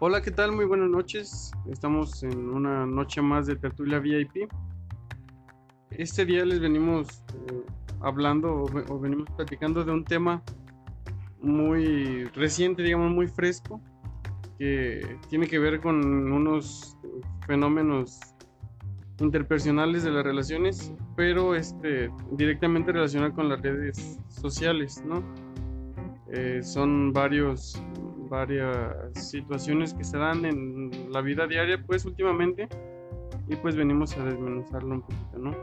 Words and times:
Hola, 0.00 0.20
¿qué 0.20 0.32
tal? 0.32 0.50
Muy 0.50 0.64
buenas 0.64 0.90
noches. 0.90 1.52
Estamos 1.70 2.24
en 2.24 2.50
una 2.50 2.84
noche 2.84 3.22
más 3.22 3.46
de 3.46 3.54
Tertulia 3.54 4.00
VIP. 4.00 4.50
Este 5.92 6.26
día 6.26 6.44
les 6.44 6.58
venimos 6.58 7.22
eh, 7.48 7.62
hablando 8.00 8.64
o, 8.88 8.98
venimos 8.98 9.30
platicando 9.36 9.84
de 9.84 9.92
un 9.92 10.04
tema 10.04 10.42
muy 11.40 12.24
reciente, 12.34 12.82
digamos, 12.82 13.12
muy 13.12 13.28
fresco, 13.28 13.80
que 14.58 15.16
tiene 15.28 15.46
que 15.46 15.60
ver 15.60 15.80
con 15.80 16.04
unos 16.32 16.98
fenómenos 17.46 18.18
interpersonales 19.20 20.02
de 20.02 20.10
las 20.10 20.24
relaciones, 20.24 20.92
pero 21.14 21.54
este, 21.54 22.10
directamente 22.32 22.90
relacionado 22.90 23.32
con 23.32 23.48
las 23.48 23.62
redes 23.62 24.18
sociales, 24.28 25.04
¿no? 25.06 25.22
Eh, 26.32 26.64
son 26.64 27.12
varios 27.12 27.80
varias 28.34 29.12
situaciones 29.14 29.94
que 29.94 30.04
se 30.04 30.18
dan 30.18 30.44
en 30.44 31.12
la 31.12 31.20
vida 31.20 31.46
diaria, 31.46 31.82
pues 31.86 32.04
últimamente, 32.04 32.68
y 33.48 33.56
pues 33.56 33.76
venimos 33.76 34.16
a 34.16 34.24
desmenuzarlo 34.24 34.96
un 34.96 35.02
poquito, 35.02 35.38
¿no? 35.38 35.56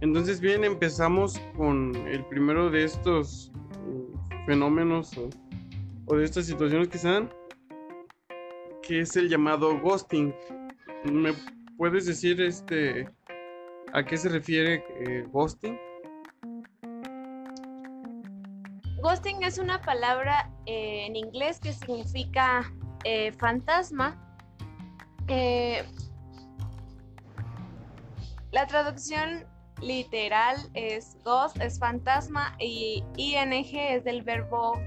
Entonces, 0.00 0.40
bien, 0.40 0.64
empezamos 0.64 1.38
con 1.56 1.94
el 2.08 2.24
primero 2.26 2.70
de 2.70 2.84
estos 2.84 3.52
uh, 3.86 4.46
fenómenos 4.46 5.16
o, 5.16 5.30
o 6.06 6.16
de 6.16 6.24
estas 6.24 6.46
situaciones 6.46 6.88
que 6.88 6.98
se 6.98 7.08
dan, 7.08 7.30
que 8.82 9.00
es 9.00 9.16
el 9.16 9.28
llamado 9.28 9.78
ghosting. 9.80 10.34
¿Me 11.04 11.32
puedes 11.76 12.06
decir 12.06 12.40
este 12.40 13.08
a 13.92 14.04
qué 14.04 14.16
se 14.16 14.28
refiere 14.28 14.84
eh, 15.06 15.26
ghosting? 15.32 15.78
Ghosting 19.22 19.44
es 19.44 19.58
una 19.58 19.80
palabra 19.80 20.50
eh, 20.66 21.06
en 21.06 21.14
inglés 21.14 21.60
que 21.60 21.72
significa 21.72 22.72
eh, 23.04 23.30
fantasma. 23.30 24.16
Eh, 25.28 25.84
la 28.50 28.66
traducción 28.66 29.44
literal 29.80 30.56
es 30.74 31.16
ghost, 31.24 31.56
es 31.60 31.78
fantasma, 31.78 32.56
y 32.58 33.04
ing 33.16 33.52
es 33.52 34.02
del 34.02 34.22
verbo 34.22 34.80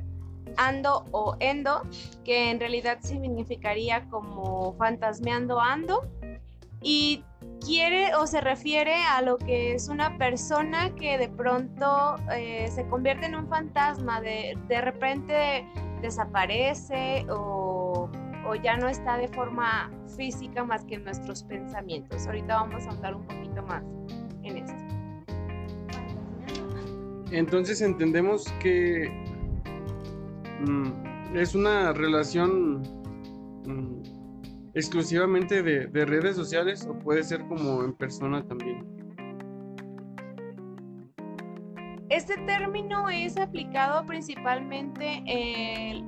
ando 0.57 1.05
o 1.11 1.37
endo, 1.39 1.83
que 2.25 2.51
en 2.51 2.59
realidad 2.59 2.97
significaría 3.03 4.05
como 4.09 4.73
fantasmeando 4.73 5.61
ando. 5.61 6.09
Y 6.87 7.23
quiere 7.65 8.13
o 8.13 8.27
se 8.27 8.41
refiere 8.41 8.93
a 8.93 9.23
lo 9.23 9.39
que 9.39 9.73
es 9.73 9.89
una 9.89 10.19
persona 10.19 10.93
que 10.93 11.17
de 11.17 11.29
pronto 11.29 12.15
eh, 12.31 12.69
se 12.69 12.85
convierte 12.85 13.25
en 13.25 13.33
un 13.33 13.49
fantasma, 13.49 14.21
de, 14.21 14.55
de 14.67 14.81
repente 14.81 15.67
desaparece 16.03 17.25
o, 17.31 18.07
ya 18.63 18.77
no 18.77 18.87
está 18.87 19.17
de 19.17 19.27
forma 19.29 19.91
física 20.15 20.63
más 20.63 20.85
que 20.85 20.95
en 20.95 21.05
nuestros 21.05 21.43
pensamientos. 21.45 22.27
Ahorita 22.27 22.57
vamos 22.57 22.85
a 22.85 22.91
hablar 22.91 23.15
un 23.15 23.25
poquito 23.25 23.63
más 23.63 23.83
en 24.43 24.57
esto. 24.57 24.77
Entonces 27.31 27.81
entendemos 27.81 28.45
que 28.61 29.09
mm, 30.59 31.35
es 31.35 31.55
una 31.55 31.91
relación 31.93 32.83
mm, 33.65 34.14
exclusivamente 34.75 35.63
de, 35.63 36.05
redes 36.05 36.35
sociales 36.35 36.85
o 36.85 36.99
puede 36.99 37.23
ser 37.23 37.41
como 37.47 37.83
en 37.83 37.93
persona 37.93 38.45
también? 38.45 38.85
Este 42.09 42.37
término 42.45 43.09
es 43.09 43.37
aplicado 43.37 44.05
principalmente 44.05 45.23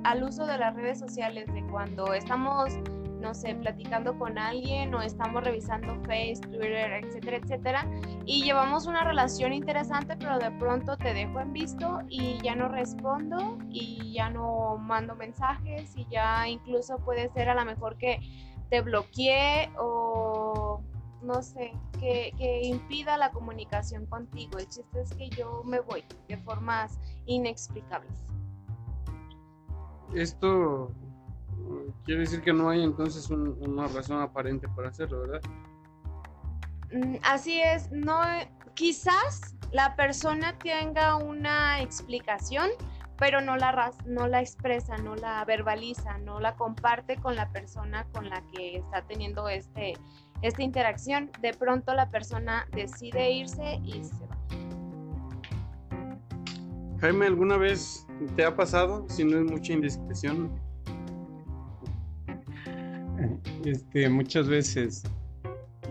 al 0.04 0.22
uso 0.22 0.46
de 0.46 0.58
las 0.58 0.74
redes 0.74 0.98
sociales, 0.98 1.52
de 1.52 1.66
cuando 1.66 2.12
estamos, 2.14 2.78
no 3.20 3.34
sé, 3.34 3.56
platicando 3.56 4.16
con 4.16 4.38
alguien 4.38 4.94
o 4.94 5.02
estamos 5.02 5.42
revisando 5.42 6.00
Facebook, 6.04 6.52
Twitter, 6.52 7.04
etcétera, 7.04 7.36
etcétera, 7.38 7.90
y 8.26 8.44
llevamos 8.44 8.86
una 8.86 9.02
relación 9.02 9.52
interesante, 9.52 10.16
pero 10.16 10.38
de 10.38 10.52
pronto 10.52 10.96
te 10.96 11.14
dejo 11.14 11.40
en 11.40 11.52
visto 11.52 12.00
y 12.08 12.38
ya 12.44 12.54
no 12.54 12.68
respondo 12.68 13.58
y 13.68 14.12
ya 14.12 14.30
no 14.30 14.76
mando 14.76 15.16
mensajes 15.16 15.96
y 15.96 16.06
ya 16.10 16.46
incluso 16.46 16.98
puede 16.98 17.28
ser 17.30 17.48
a 17.48 17.54
lo 17.54 17.64
mejor 17.64 17.96
que 17.98 18.20
te 18.70 18.80
bloqueé 18.80 19.70
o 19.78 20.82
no 21.22 21.42
sé, 21.42 21.72
que, 21.98 22.32
impida 22.62 23.16
la 23.16 23.30
comunicación 23.30 24.06
contigo. 24.06 24.58
El 24.58 24.68
chiste 24.68 25.00
es 25.00 25.10
que 25.14 25.28
yo 25.30 25.62
me 25.64 25.80
voy 25.80 26.04
de 26.28 26.36
formas 26.38 26.98
inexplicables. 27.26 28.24
Esto 30.14 30.90
quiere 32.04 32.20
decir 32.20 32.40
que 32.40 32.52
no 32.52 32.70
hay 32.70 32.82
entonces 32.82 33.28
una 33.30 33.88
razón 33.88 34.22
aparente 34.22 34.68
para 34.68 34.88
hacerlo, 34.88 35.20
¿verdad? 35.20 35.42
Mm, 36.92 37.16
así 37.22 37.60
es, 37.60 37.90
no, 37.92 38.20
quizás 38.74 39.54
la 39.72 39.94
persona 39.96 40.56
tenga 40.58 41.16
una 41.16 41.82
explicación, 41.82 42.70
pero 43.18 43.40
no 43.40 43.56
la, 43.56 43.92
no 44.06 44.28
la 44.28 44.40
expresa, 44.40 44.96
no 44.98 45.16
la 45.16 45.44
verbaliza, 45.44 46.18
no 46.18 46.38
la 46.40 46.54
comparte 46.54 47.16
con 47.16 47.34
la 47.34 47.50
persona 47.50 48.06
con 48.12 48.30
la 48.30 48.42
que 48.52 48.76
está 48.76 49.02
teniendo 49.02 49.48
este, 49.48 49.94
esta 50.42 50.62
interacción. 50.62 51.30
De 51.40 51.52
pronto 51.52 51.94
la 51.94 52.08
persona 52.08 52.68
decide 52.72 53.30
irse 53.30 53.80
y 53.82 54.04
se 54.04 54.26
va. 54.26 54.38
Jaime, 57.00 57.26
¿alguna 57.26 57.56
vez 57.56 58.06
te 58.36 58.44
ha 58.44 58.54
pasado, 58.54 59.04
si 59.08 59.24
no 59.24 59.38
es 59.38 59.50
mucha 59.50 59.72
indiscreción? 59.72 60.50
Este, 63.64 64.08
muchas 64.08 64.48
veces. 64.48 65.02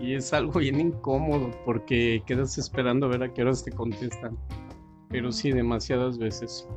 Y 0.00 0.14
es 0.14 0.32
algo 0.32 0.60
bien 0.60 0.80
incómodo 0.80 1.50
porque 1.64 2.22
quedas 2.26 2.56
esperando 2.56 3.06
a 3.06 3.08
ver 3.10 3.22
a 3.22 3.32
qué 3.32 3.42
horas 3.42 3.64
te 3.64 3.72
contestan. 3.72 4.36
Pero 5.10 5.32
sí, 5.32 5.52
demasiadas 5.52 6.18
veces. 6.18 6.68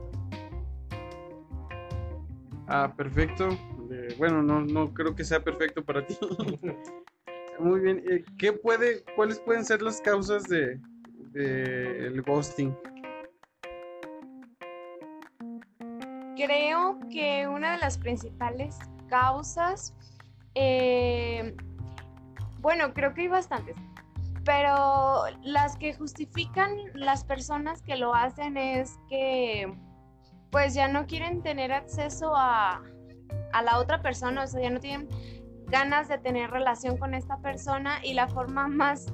Ah, 2.73 2.93
perfecto. 2.95 3.49
bueno, 4.17 4.41
no, 4.41 4.61
no 4.61 4.93
creo 4.93 5.13
que 5.13 5.25
sea 5.25 5.43
perfecto 5.43 5.83
para 5.83 6.07
ti. 6.07 6.17
Muy 7.59 7.81
bien. 7.81 8.01
Eh, 8.09 8.23
¿Qué 8.37 8.53
puede, 8.53 9.03
cuáles 9.13 9.39
pueden 9.39 9.65
ser 9.65 9.81
las 9.81 9.99
causas 9.99 10.47
de, 10.47 10.79
el 11.35 12.21
ghosting? 12.21 12.73
Creo 16.37 16.97
que 17.11 17.45
una 17.45 17.73
de 17.73 17.77
las 17.79 17.97
principales 17.97 18.79
causas, 19.09 19.93
eh, 20.55 21.53
bueno, 22.61 22.93
creo 22.93 23.13
que 23.13 23.23
hay 23.23 23.27
bastantes, 23.27 23.75
pero 24.45 25.23
las 25.43 25.75
que 25.75 25.93
justifican 25.93 26.71
las 26.93 27.25
personas 27.25 27.81
que 27.81 27.97
lo 27.97 28.15
hacen 28.15 28.55
es 28.55 28.97
que 29.09 29.69
pues 30.51 30.73
ya 30.73 30.88
no 30.88 31.07
quieren 31.07 31.41
tener 31.41 31.72
acceso 31.72 32.34
a, 32.35 32.81
la 33.63 33.79
otra 33.79 34.01
persona, 34.01 34.44
o 34.44 34.47
sea, 34.47 34.62
ya 34.62 34.69
no 34.69 34.79
tienen 34.79 35.07
ganas 35.67 36.07
de 36.09 36.17
tener 36.17 36.51
relación 36.51 36.97
con 36.97 37.13
esta 37.13 37.38
persona 37.38 38.00
y 38.03 38.13
la 38.13 38.28
forma 38.28 38.67
más 38.67 39.13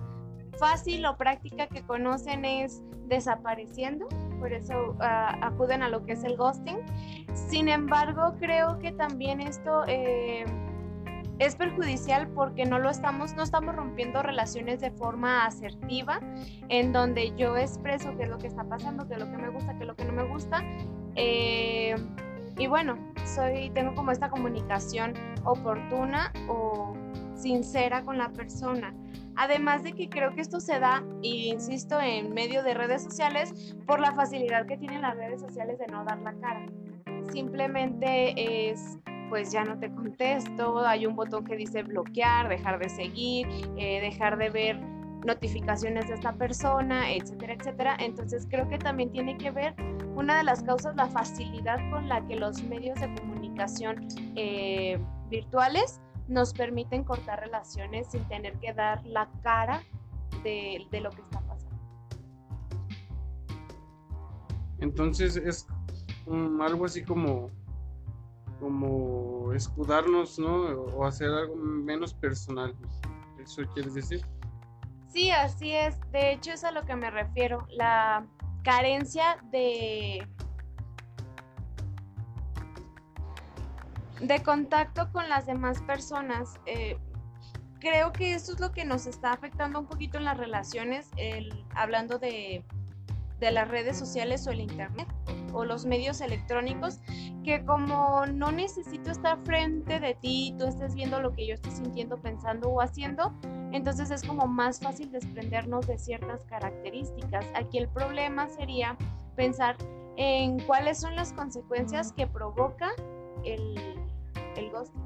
fácil 0.60 1.06
o 1.06 1.18
práctica 1.18 1.68
que 1.68 1.84
conocen 1.84 2.46
es 2.46 2.82
desapareciendo, 3.06 4.08
por 4.40 4.54
eso 4.54 4.96
ah, 5.00 5.38
acuden 5.42 5.84
a 5.84 5.90
lo 5.90 6.06
que 6.06 6.14
es 6.14 6.24
el 6.24 6.36
ghosting. 6.36 6.80
Sin 7.34 7.70
embargo, 7.70 8.36
creo 8.40 8.80
que 8.80 8.92
también 8.92 9.40
esto 9.40 9.84
eh, 9.88 10.46
es 11.40 11.56
perjudicial 11.56 12.28
porque 12.30 12.66
no 12.66 12.80
lo 12.80 12.90
estamos, 12.90 13.36
no 13.36 13.44
estamos 13.44 13.76
rompiendo 13.76 14.24
relaciones 14.24 14.80
de 14.80 14.92
forma 14.92 15.46
asertiva, 15.46 16.20
en 16.70 16.92
donde 16.92 17.36
yo 17.36 17.56
expreso 17.58 18.16
qué 18.18 18.24
es 18.24 18.30
lo 18.30 18.38
que 18.38 18.48
está 18.48 18.64
pasando, 18.64 19.08
qué 19.08 19.16
es 19.16 19.20
lo 19.20 19.30
que 19.30 19.38
me 19.38 19.50
gusta, 19.50 19.74
qué 19.78 19.82
es 19.82 19.88
lo 19.88 19.96
que 19.96 20.06
no 20.06 20.14
me 20.14 20.24
gusta, 20.24 20.64
eh, 21.18 21.96
y 22.58 22.68
bueno, 22.68 22.98
soy, 23.26 23.70
tengo 23.72 23.94
como 23.94 24.12
esta 24.12 24.30
comunicación 24.30 25.14
oportuna 25.44 26.32
o 26.48 26.96
sincera 27.36 28.04
con 28.04 28.18
la 28.18 28.30
persona. 28.30 28.94
Además 29.36 29.84
de 29.84 29.94
que 29.94 30.10
creo 30.10 30.34
que 30.34 30.42
esto 30.42 30.60
se 30.60 30.80
da, 30.80 31.04
y 31.22 31.52
insisto, 31.52 32.00
en 32.02 32.34
medio 32.34 32.64
de 32.64 32.74
redes 32.74 33.04
sociales, 33.04 33.76
por 33.86 34.00
la 34.00 34.14
facilidad 34.14 34.66
que 34.66 34.78
tienen 34.78 35.02
las 35.02 35.16
redes 35.16 35.42
sociales 35.42 35.78
de 35.78 35.86
no 35.88 36.04
dar 36.04 36.20
la 36.22 36.34
cara. 36.34 36.66
Simplemente 37.32 38.72
es, 38.72 38.98
pues 39.30 39.52
ya 39.52 39.64
no 39.64 39.78
te 39.78 39.94
contesto, 39.94 40.80
hay 40.80 41.06
un 41.06 41.16
botón 41.16 41.46
que 41.46 41.56
dice 41.56 41.84
bloquear, 41.84 42.50
dejar 42.50 42.80
de 42.80 42.90
seguir, 42.90 43.48
eh, 43.78 44.02
dejar 44.02 44.38
de 44.38 44.50
ver 44.50 44.80
notificaciones 45.26 46.08
de 46.08 46.16
esta 46.16 46.34
persona, 46.34 47.12
etcétera, 47.12 47.54
etcétera. 47.54 47.98
Entonces 48.00 48.48
creo 48.50 48.68
que 48.68 48.80
también 48.80 49.12
tiene 49.12 49.38
que 49.38 49.52
ver 49.52 49.76
una 50.18 50.36
de 50.38 50.44
las 50.44 50.64
causas 50.64 50.96
la 50.96 51.08
facilidad 51.08 51.78
con 51.92 52.10
la 52.10 52.26
que 52.26 52.36
los 52.36 52.64
medios 52.64 53.00
de 53.00 53.14
comunicación 53.14 54.08
eh, 54.36 55.00
virtuales 55.30 56.02
nos 56.28 56.54
permiten 56.54 57.04
cortar 57.04 57.40
relaciones 57.40 58.08
sin 58.10 58.28
tener 58.28 58.58
que 58.58 58.74
dar 58.74 59.06
la 59.06 59.30
cara 59.44 59.84
de, 60.44 60.88
lo 60.92 61.12
que 61.12 61.22
está 61.22 61.40
pasando. 61.42 61.78
Entonces 64.80 65.38
es 65.38 65.68
algo 66.60 66.86
así 66.86 67.04
como 67.04 67.52
como 68.60 69.54
escudarnos, 69.54 70.40
¿no? 70.40 70.64
O 70.96 71.06
hacer 71.06 71.30
algo 71.30 71.56
menos 71.56 72.12
personal. 72.16 72.76
¿Eso 73.40 73.62
quieres 73.76 73.94
decir? 73.94 74.26
Sí, 75.10 75.30
así 75.30 75.74
es. 75.74 76.00
De 76.12 76.32
hecho, 76.32 76.52
es 76.52 76.64
a 76.64 76.72
lo 76.72 76.82
que 76.82 76.96
me 76.96 77.12
refiero. 77.12 77.68
La 77.70 78.26
carencia 78.68 79.38
de 79.50 80.28
de 84.20 84.44
contacto 84.44 85.10
con 85.14 85.30
las 85.30 85.46
demás 85.46 85.82
personas. 85.84 86.60
Eh, 86.66 86.98
creo 87.80 88.12
que 88.12 88.34
esto 88.34 88.52
es 88.52 88.60
lo 88.60 88.74
que 88.74 88.84
nos 88.84 89.06
está 89.06 89.32
afectando 89.32 89.80
un 89.80 89.86
poquito 89.86 90.18
en 90.18 90.26
las 90.26 90.36
relaciones, 90.38 91.12
hablando 91.76 92.20
de, 92.20 92.66
de, 93.40 93.52
las 93.52 93.70
redes 93.70 93.98
sociales 93.98 94.46
o 94.48 94.52
el 94.52 94.60
internet 94.60 95.08
o 95.54 95.64
los 95.64 95.86
medios 95.86 96.20
electrónicos, 96.20 97.00
que 97.46 97.64
como 97.64 98.26
no 98.26 98.52
necesito 98.52 99.12
estar 99.12 99.38
frente 99.46 100.02
de 100.02 100.16
ti, 100.16 100.54
tú 100.60 100.66
estés 100.66 100.94
viendo 100.94 101.22
lo 101.22 101.32
que 101.32 101.48
yo 101.48 101.54
estoy 101.54 101.72
sintiendo, 101.72 102.22
pensando 102.22 102.68
o 102.68 102.82
haciendo, 102.82 103.34
entonces 103.72 104.12
es 104.12 104.24
como 104.24 104.48
más 104.48 104.80
fácil 104.80 105.12
desprendernos 105.12 105.88
de 105.88 105.98
ciertas 105.98 106.44
características. 106.46 107.46
Aquí 107.56 107.78
el 107.78 107.88
problema 107.90 108.48
sería 108.48 108.98
pensar 109.36 109.76
en 110.16 110.60
cuáles 110.62 111.00
son 111.00 111.16
las 111.16 111.34
consecuencias 111.34 112.12
que 112.14 112.28
provoca 112.28 112.92
el, 113.44 113.78
el 114.56 114.70
ghosting. 114.72 115.04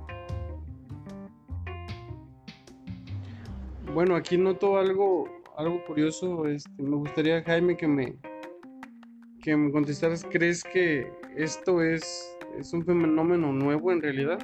Bueno, 3.93 4.15
aquí 4.15 4.37
noto 4.37 4.77
algo, 4.77 5.25
algo 5.57 5.83
curioso. 5.85 6.47
Este, 6.47 6.81
me 6.81 6.95
gustaría, 6.95 7.43
Jaime, 7.43 7.75
que 7.75 7.87
me, 7.87 8.15
que 9.41 9.57
me 9.57 9.71
contestaras. 9.71 10.25
¿Crees 10.31 10.63
que 10.63 11.11
esto 11.35 11.81
es, 11.81 12.37
es 12.57 12.71
un 12.71 12.85
fenómeno 12.85 13.51
nuevo 13.51 13.91
en 13.91 14.01
realidad? 14.01 14.39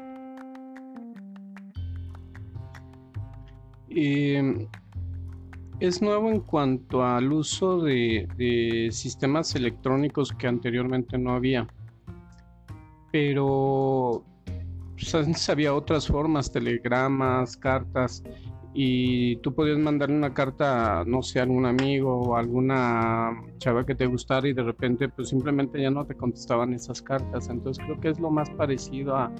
Em, 3.99 4.67
es 5.79 6.03
nuevo 6.03 6.29
en 6.29 6.41
cuanto 6.41 7.03
al 7.03 7.33
uso 7.33 7.81
de, 7.81 8.89
sistemas 8.91 9.55
electrónicos 9.55 10.31
que 10.33 10.45
anteriormente 10.45 11.17
no 11.17 11.33
había. 11.33 11.67
Pero 13.11 14.23
pues, 14.93 15.15
había 15.49 15.73
otras 15.73 16.05
formas, 16.05 16.51
telegramas, 16.51 17.57
cartas 17.57 18.23
y 18.71 19.37
tú 19.37 19.55
podías 19.55 19.79
mandarle 19.79 20.15
una 20.15 20.31
carta, 20.31 21.03
no 21.07 21.23
sé, 21.23 21.39
a 21.39 21.43
algún 21.43 21.65
amigo 21.65 22.21
o 22.21 22.35
alguna 22.35 23.31
chava 23.57 23.83
que 23.83 23.95
te 23.95 24.05
gustara 24.05 24.47
y 24.47 24.53
de 24.53 24.61
repente 24.61 25.09
pues 25.09 25.29
simplemente 25.29 25.81
ya 25.81 25.89
no 25.89 26.05
te 26.05 26.13
contestaban 26.13 26.71
esas 26.71 27.01
cartas. 27.01 27.49
Entonces 27.49 27.83
creo 27.83 27.99
que 27.99 28.09
es 28.09 28.19
lo 28.19 28.29
más 28.29 28.47
parecido 28.51 29.15
a, 29.15 29.31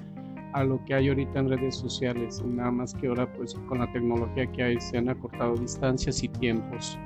a 0.52 0.64
lo 0.64 0.82
que 0.84 0.94
hay 0.94 1.08
ahorita 1.08 1.40
en 1.40 1.50
redes 1.50 1.76
sociales, 1.76 2.42
nada 2.44 2.70
más 2.70 2.94
que 2.94 3.08
ahora 3.08 3.30
pues 3.32 3.54
con 3.68 3.78
la 3.78 3.92
tecnología 3.92 4.50
que 4.52 4.62
hay 4.62 4.80
se 4.80 4.98
han 4.98 5.08
acortado 5.08 5.56
distancias 5.56 6.22
y 6.22 6.28
tiempos. 6.28 6.98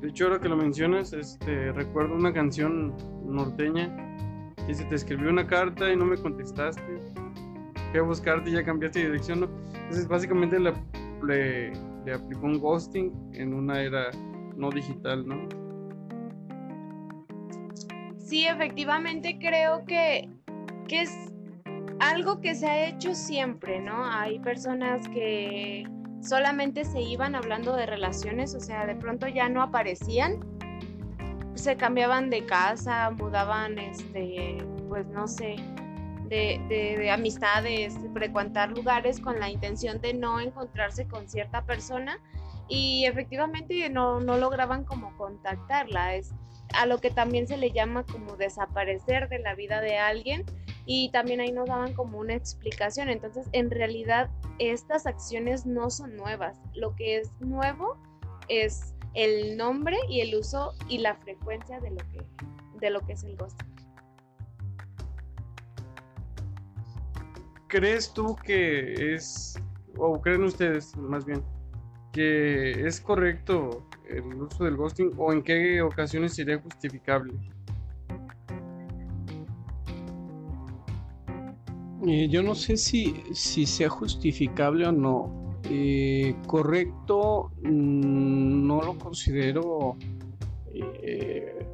De 0.00 0.08
hecho 0.08 0.26
ahora 0.26 0.40
que 0.40 0.48
lo 0.48 0.56
mencionas, 0.56 1.12
este, 1.12 1.72
recuerdo 1.72 2.14
una 2.14 2.32
canción 2.32 2.94
norteña 3.24 3.94
que 4.66 4.74
se 4.74 4.84
te 4.84 4.94
escribió 4.94 5.30
una 5.30 5.46
carta 5.46 5.92
y 5.92 5.96
no 5.96 6.04
me 6.04 6.16
contestaste 6.16 6.82
fui 7.90 8.00
a 8.00 8.02
buscarte 8.02 8.50
y 8.50 8.54
ya 8.54 8.64
cambiaste 8.64 9.00
de 9.00 9.06
dirección, 9.06 9.40
¿no? 9.40 9.48
Entonces 9.74 10.06
básicamente 10.08 10.58
le, 10.58 10.72
le, 11.24 12.12
aplicó 12.12 12.46
un 12.46 12.58
ghosting 12.58 13.12
en 13.34 13.54
una 13.54 13.82
era 13.82 14.10
no 14.56 14.70
digital, 14.70 15.26
¿no? 15.26 15.48
Sí, 18.18 18.46
efectivamente 18.46 19.38
creo 19.40 19.84
que, 19.86 20.28
que 20.86 21.02
es 21.02 21.27
algo 22.00 22.40
que 22.40 22.54
se 22.54 22.66
ha 22.66 22.88
hecho 22.88 23.14
siempre, 23.14 23.80
¿no? 23.80 24.04
Hay 24.04 24.38
personas 24.40 25.06
que 25.08 25.86
solamente 26.20 26.84
se 26.84 27.00
iban 27.00 27.34
hablando 27.34 27.74
de 27.74 27.86
relaciones, 27.86 28.54
o 28.54 28.60
sea, 28.60 28.86
de 28.86 28.94
pronto 28.94 29.28
ya 29.28 29.48
no 29.48 29.62
aparecían, 29.62 30.40
se 31.54 31.76
cambiaban 31.76 32.30
de 32.30 32.46
casa, 32.46 33.10
mudaban, 33.10 33.78
este, 33.78 34.58
pues 34.88 35.06
no 35.06 35.26
sé, 35.26 35.56
de, 36.28 37.10
amistades, 37.10 37.96
frecuentar 38.12 38.70
lugares 38.70 39.18
con 39.20 39.40
la 39.40 39.50
intención 39.50 40.00
de 40.00 40.14
no 40.14 40.40
encontrarse 40.40 41.06
con 41.08 41.28
cierta 41.28 41.64
persona 41.64 42.20
y 42.68 43.06
efectivamente 43.06 43.88
no, 43.88 44.20
no 44.20 44.36
lograban 44.36 44.84
como 44.84 45.16
contactarla. 45.16 46.14
Es 46.14 46.34
a 46.74 46.86
lo 46.86 46.98
que 46.98 47.10
también 47.10 47.48
se 47.48 47.56
le 47.56 47.70
llama 47.70 48.04
como 48.04 48.36
desaparecer 48.36 49.28
de 49.30 49.38
la 49.38 49.54
vida 49.54 49.80
de 49.80 49.96
alguien 49.96 50.44
y 50.88 51.10
también 51.12 51.40
ahí 51.40 51.52
nos 51.52 51.68
daban 51.68 51.94
como 51.94 52.18
una 52.18 52.34
explicación. 52.34 53.08
Entonces, 53.08 53.46
en 53.52 53.70
realidad, 53.70 54.28
estas 54.58 55.06
acciones 55.06 55.66
no 55.66 55.90
son 55.90 56.16
nuevas. 56.16 56.58
Lo 56.74 56.96
que 56.96 57.18
es 57.18 57.30
nuevo 57.38 57.96
es 58.48 58.94
el 59.14 59.56
nombre 59.56 59.96
y 60.08 60.22
el 60.22 60.34
uso 60.34 60.72
y 60.88 60.98
la 60.98 61.14
frecuencia 61.14 61.78
de 61.78 61.90
lo 61.90 61.98
que, 61.98 62.26
de 62.80 62.90
lo 62.90 63.00
que 63.06 63.12
es 63.12 63.22
el 63.22 63.36
ghosting. 63.36 63.68
¿crees 67.68 68.12
tú 68.12 68.34
que 68.44 69.14
es, 69.14 69.54
o 69.96 70.20
creen 70.20 70.42
ustedes 70.42 70.96
más 70.96 71.24
bien, 71.24 71.44
que 72.12 72.86
es 72.86 73.00
correcto 73.00 73.86
el 74.08 74.24
uso 74.42 74.64
del 74.64 74.76
ghosting 74.76 75.12
o 75.16 75.32
en 75.32 75.42
qué 75.42 75.80
ocasiones 75.82 76.34
sería 76.34 76.58
justificable? 76.58 77.34
Eh, 82.08 82.26
yo 82.28 82.42
no 82.42 82.54
sé 82.54 82.78
si, 82.78 83.22
si 83.32 83.66
sea 83.66 83.90
justificable 83.90 84.86
o 84.86 84.92
no. 84.92 85.60
Eh, 85.70 86.34
correcto, 86.46 87.50
mm, 87.62 88.66
no 88.66 88.80
lo 88.80 88.96
considero. 88.98 89.96
Eh, 90.72 91.66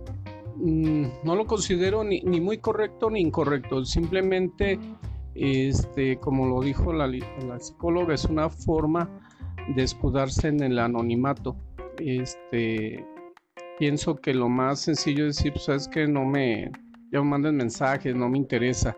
mm, 0.56 1.04
no 1.22 1.36
lo 1.36 1.46
considero 1.46 2.02
ni, 2.02 2.20
ni, 2.22 2.40
muy 2.40 2.58
correcto 2.58 3.10
ni 3.10 3.20
incorrecto. 3.20 3.84
Simplemente 3.84 4.80
este, 5.34 6.16
como 6.18 6.46
lo 6.46 6.60
dijo 6.60 6.92
la, 6.92 7.08
psicóloga, 7.58 8.14
es 8.14 8.24
una 8.24 8.48
forma 8.48 9.08
de 9.74 9.82
escudarse 9.82 10.48
en 10.48 10.62
el 10.62 10.78
anonimato. 10.78 11.56
Este, 11.98 13.04
pienso 13.78 14.16
que 14.16 14.34
lo 14.34 14.48
más 14.48 14.80
sencillo 14.80 15.26
es 15.26 15.36
decir, 15.36 15.52
pues 15.52 15.68
es 15.68 15.88
que 15.88 16.06
no 16.06 16.24
me, 16.24 16.70
ya 17.12 17.20
me 17.22 17.30
manden 17.30 17.56
mensajes, 17.56 18.14
no 18.14 18.28
me 18.28 18.38
interesa. 18.38 18.96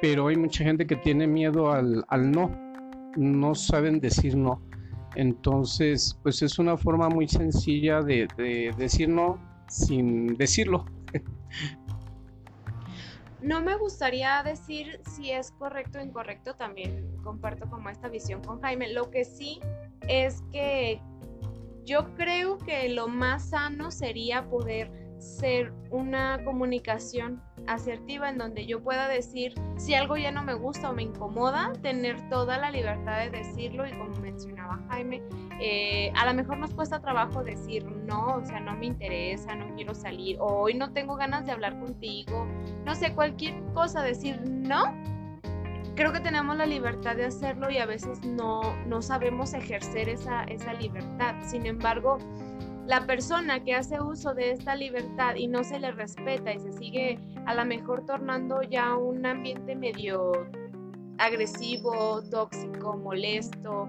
Pero 0.00 0.28
hay 0.28 0.36
mucha 0.36 0.64
gente 0.64 0.86
que 0.86 0.96
tiene 0.96 1.26
miedo 1.26 1.72
al, 1.72 2.04
no, 2.30 2.50
no 3.16 3.54
saben 3.54 4.00
decir 4.00 4.36
no. 4.36 4.60
Entonces, 5.14 6.18
pues 6.22 6.42
es 6.42 6.58
una 6.58 6.76
forma 6.76 7.08
muy 7.08 7.26
sencilla 7.26 8.02
de, 8.02 8.28
de 8.36 8.74
decir 8.76 9.08
no 9.08 9.38
sin 9.68 10.36
decirlo. 10.36 10.84
No 13.42 13.60
me 13.60 13.76
gustaría 13.76 14.42
decir 14.42 15.00
si 15.14 15.30
es 15.30 15.52
correcto 15.52 15.98
o 15.98 16.02
incorrecto, 16.02 16.54
también 16.56 17.16
comparto 17.22 17.68
como 17.70 17.88
esta 17.90 18.08
visión 18.08 18.42
con 18.42 18.60
Jaime. 18.60 18.92
Lo 18.92 19.10
que 19.10 19.24
sí 19.24 19.60
es 20.08 20.42
que 20.50 21.00
yo 21.84 22.12
creo 22.14 22.58
que 22.58 22.88
lo 22.88 23.08
más 23.08 23.50
sano 23.50 23.90
sería 23.90 24.48
poder 24.50 24.90
ser 25.26 25.72
una 25.90 26.42
comunicación 26.44 27.42
asertiva 27.66 28.30
en 28.30 28.38
donde 28.38 28.66
yo 28.66 28.82
pueda 28.82 29.08
decir 29.08 29.54
si 29.76 29.94
algo 29.94 30.16
ya 30.16 30.30
no 30.30 30.42
me 30.42 30.54
gusta 30.54 30.90
o 30.90 30.92
me 30.92 31.02
incomoda, 31.02 31.72
tener 31.82 32.28
toda 32.28 32.58
la 32.58 32.70
libertad 32.70 33.18
de 33.18 33.30
decirlo 33.30 33.86
y 33.86 33.90
como 33.90 34.14
mencionaba 34.20 34.80
Jaime, 34.88 35.22
eh, 35.60 36.12
a 36.14 36.26
lo 36.26 36.34
mejor 36.34 36.58
nos 36.58 36.72
cuesta 36.74 37.00
trabajo 37.00 37.42
decir 37.42 37.84
no, 37.84 38.36
o 38.36 38.44
sea, 38.44 38.60
no 38.60 38.74
me 38.76 38.86
interesa, 38.86 39.54
no 39.54 39.74
quiero 39.74 39.94
salir, 39.94 40.38
o 40.40 40.46
hoy 40.46 40.74
no 40.74 40.92
tengo 40.92 41.16
ganas 41.16 41.44
de 41.44 41.52
hablar 41.52 41.78
contigo, 41.80 42.46
no 42.84 42.94
sé, 42.94 43.14
cualquier 43.14 43.54
cosa, 43.74 44.02
decir 44.02 44.40
no. 44.46 44.94
Creo 45.94 46.12
que 46.12 46.20
tenemos 46.20 46.54
la 46.58 46.66
libertad 46.66 47.16
de 47.16 47.24
hacerlo 47.24 47.70
y 47.70 47.78
a 47.78 47.86
veces 47.86 48.22
no, 48.22 48.60
no 48.86 49.00
sabemos 49.00 49.54
ejercer 49.54 50.10
esa, 50.10 50.44
esa 50.44 50.74
libertad. 50.74 51.36
Sin 51.46 51.64
embargo, 51.64 52.18
la 52.86 53.04
persona 53.04 53.62
que 53.64 53.74
hace 53.74 54.00
uso 54.00 54.32
de 54.34 54.52
esta 54.52 54.76
libertad 54.76 55.34
y 55.34 55.48
no 55.48 55.64
se 55.64 55.80
le 55.80 55.90
respeta 55.90 56.52
y 56.52 56.60
se 56.60 56.72
sigue 56.72 57.18
a 57.46 57.54
lo 57.54 57.64
mejor 57.64 58.06
tornando 58.06 58.62
ya 58.62 58.94
un 58.96 59.26
ambiente 59.26 59.74
medio 59.74 60.46
agresivo, 61.18 62.22
tóxico, 62.30 62.96
molesto, 62.96 63.88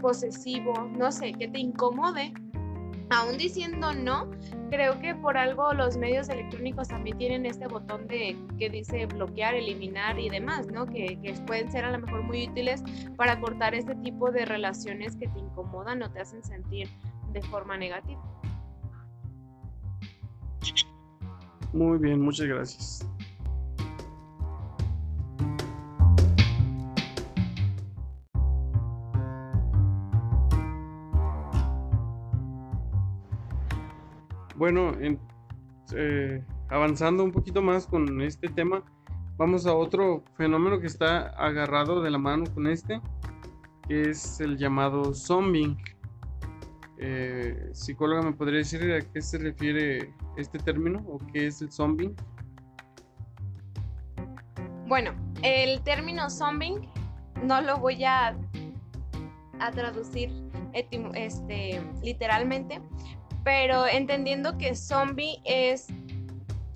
posesivo, 0.00 0.88
no 0.96 1.12
sé, 1.12 1.32
que 1.32 1.46
te 1.46 1.58
incomode, 1.58 2.32
aún 3.10 3.36
diciendo 3.38 3.92
no, 3.92 4.30
creo 4.70 4.98
que 5.00 5.14
por 5.14 5.36
algo 5.36 5.72
los 5.74 5.96
medios 5.96 6.28
electrónicos 6.28 6.88
también 6.88 7.18
tienen 7.18 7.46
este 7.46 7.66
botón 7.68 8.06
de 8.06 8.36
que 8.58 8.70
dice 8.70 9.06
bloquear, 9.06 9.54
eliminar 9.54 10.18
y 10.18 10.30
demás, 10.30 10.68
¿no? 10.68 10.86
Que, 10.86 11.18
que, 11.22 11.34
pueden 11.46 11.70
ser 11.70 11.84
a 11.84 11.92
lo 11.92 11.98
mejor 11.98 12.22
muy 12.22 12.48
útiles 12.48 12.82
para 13.16 13.38
cortar 13.40 13.74
este 13.74 13.94
tipo 13.96 14.30
de 14.30 14.44
relaciones 14.44 15.16
que 15.16 15.28
te 15.28 15.38
incomodan 15.38 16.02
o 16.02 16.10
te 16.10 16.20
hacen 16.20 16.42
sentir 16.42 16.88
de 17.32 17.42
forma 17.42 17.76
negativa. 17.76 18.20
Muy 21.72 21.98
bien, 21.98 22.20
muchas 22.20 22.46
gracias. 22.46 23.06
Bueno, 34.56 34.92
en, 35.00 35.18
eh, 35.94 36.44
avanzando 36.68 37.24
un 37.24 37.32
poquito 37.32 37.62
más 37.62 37.86
con 37.86 38.20
este 38.20 38.48
tema, 38.48 38.82
vamos 39.38 39.66
a 39.66 39.74
otro 39.74 40.22
fenómeno 40.36 40.80
que 40.80 40.86
está 40.86 41.30
agarrado 41.30 42.02
de 42.02 42.10
la 42.10 42.18
mano 42.18 42.44
con 42.52 42.66
este, 42.66 43.00
que 43.88 44.10
es 44.10 44.38
el 44.40 44.58
llamado 44.58 45.14
zombie. 45.14 45.78
Eh, 47.02 47.70
psicóloga, 47.72 48.20
¿me 48.20 48.32
podría 48.32 48.58
decir 48.58 48.92
a 48.92 49.00
qué 49.00 49.22
se 49.22 49.38
refiere 49.38 50.12
este 50.36 50.58
término 50.58 51.02
o 51.08 51.18
qué 51.32 51.46
es 51.46 51.62
el 51.62 51.72
zombie? 51.72 52.14
Bueno, 54.86 55.12
el 55.42 55.80
término 55.82 56.28
zombie 56.28 56.76
no 57.42 57.62
lo 57.62 57.78
voy 57.78 58.04
a, 58.04 58.36
a 59.60 59.70
traducir 59.70 60.30
este, 60.74 61.80
literalmente, 62.02 62.82
pero 63.44 63.86
entendiendo 63.86 64.58
que 64.58 64.74
zombie 64.74 65.40
es 65.46 65.86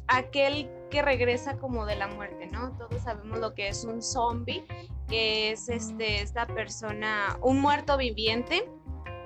aquel 0.06 0.70
que 0.90 1.02
regresa 1.02 1.58
como 1.58 1.84
de 1.84 1.96
la 1.96 2.08
muerte, 2.08 2.46
¿no? 2.46 2.72
Todos 2.78 3.02
sabemos 3.02 3.40
lo 3.40 3.52
que 3.52 3.68
es 3.68 3.84
un 3.84 4.00
zombie, 4.00 4.64
que 5.08 5.50
es 5.50 5.68
este, 5.68 6.22
esta 6.22 6.46
persona, 6.46 7.38
un 7.42 7.60
muerto 7.60 7.98
viviente. 7.98 8.66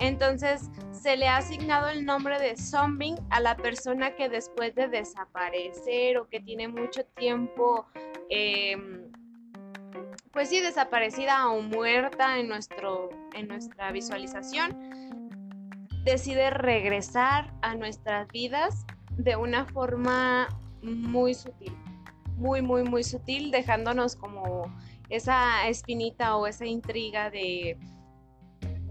Entonces 0.01 0.71
se 0.93 1.17
le 1.17 1.29
ha 1.29 1.39
asignado 1.39 1.89
el 1.89 2.05
nombre 2.05 2.39
de 2.39 2.57
zombie 2.57 3.15
a 3.31 3.41
la 3.41 3.57
persona 3.57 4.15
que 4.15 4.29
después 4.29 4.75
de 4.75 4.89
desaparecer 4.89 6.19
o 6.19 6.29
que 6.29 6.41
tiene 6.41 6.69
mucho 6.69 7.05
tiempo, 7.17 7.87
em, 8.29 9.11
pues 10.33 10.49
sí, 10.49 10.61
desaparecida 10.61 11.49
o 11.51 11.61
muerta 11.61 12.39
en, 12.39 12.49
nuestro, 12.49 13.11
en 13.35 13.49
nuestra 13.49 13.91
visualización, 13.93 14.77
decide 16.05 16.51
regresar 16.51 17.53
a 17.63 17.75
nuestras 17.75 18.29
vidas 18.29 18.87
de 19.17 19.37
una 19.37 19.65
forma 19.67 20.49
muy 20.83 21.35
sutil, 21.35 21.77
muy, 22.37 22.63
muy, 22.63 22.85
muy 22.85 23.03
sutil, 23.03 23.51
dejándonos 23.51 24.15
como 24.15 24.73
esa 25.09 25.67
espinita 25.67 26.37
o 26.37 26.47
esa 26.47 26.67
intriga 26.67 27.31
de, 27.31 27.77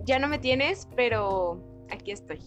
ya 0.07 0.17
no 0.19 0.29
me 0.29 0.39
tienes, 0.39 0.87
pero 0.95 1.61
aquí 1.91 2.11
estoy. 2.11 2.39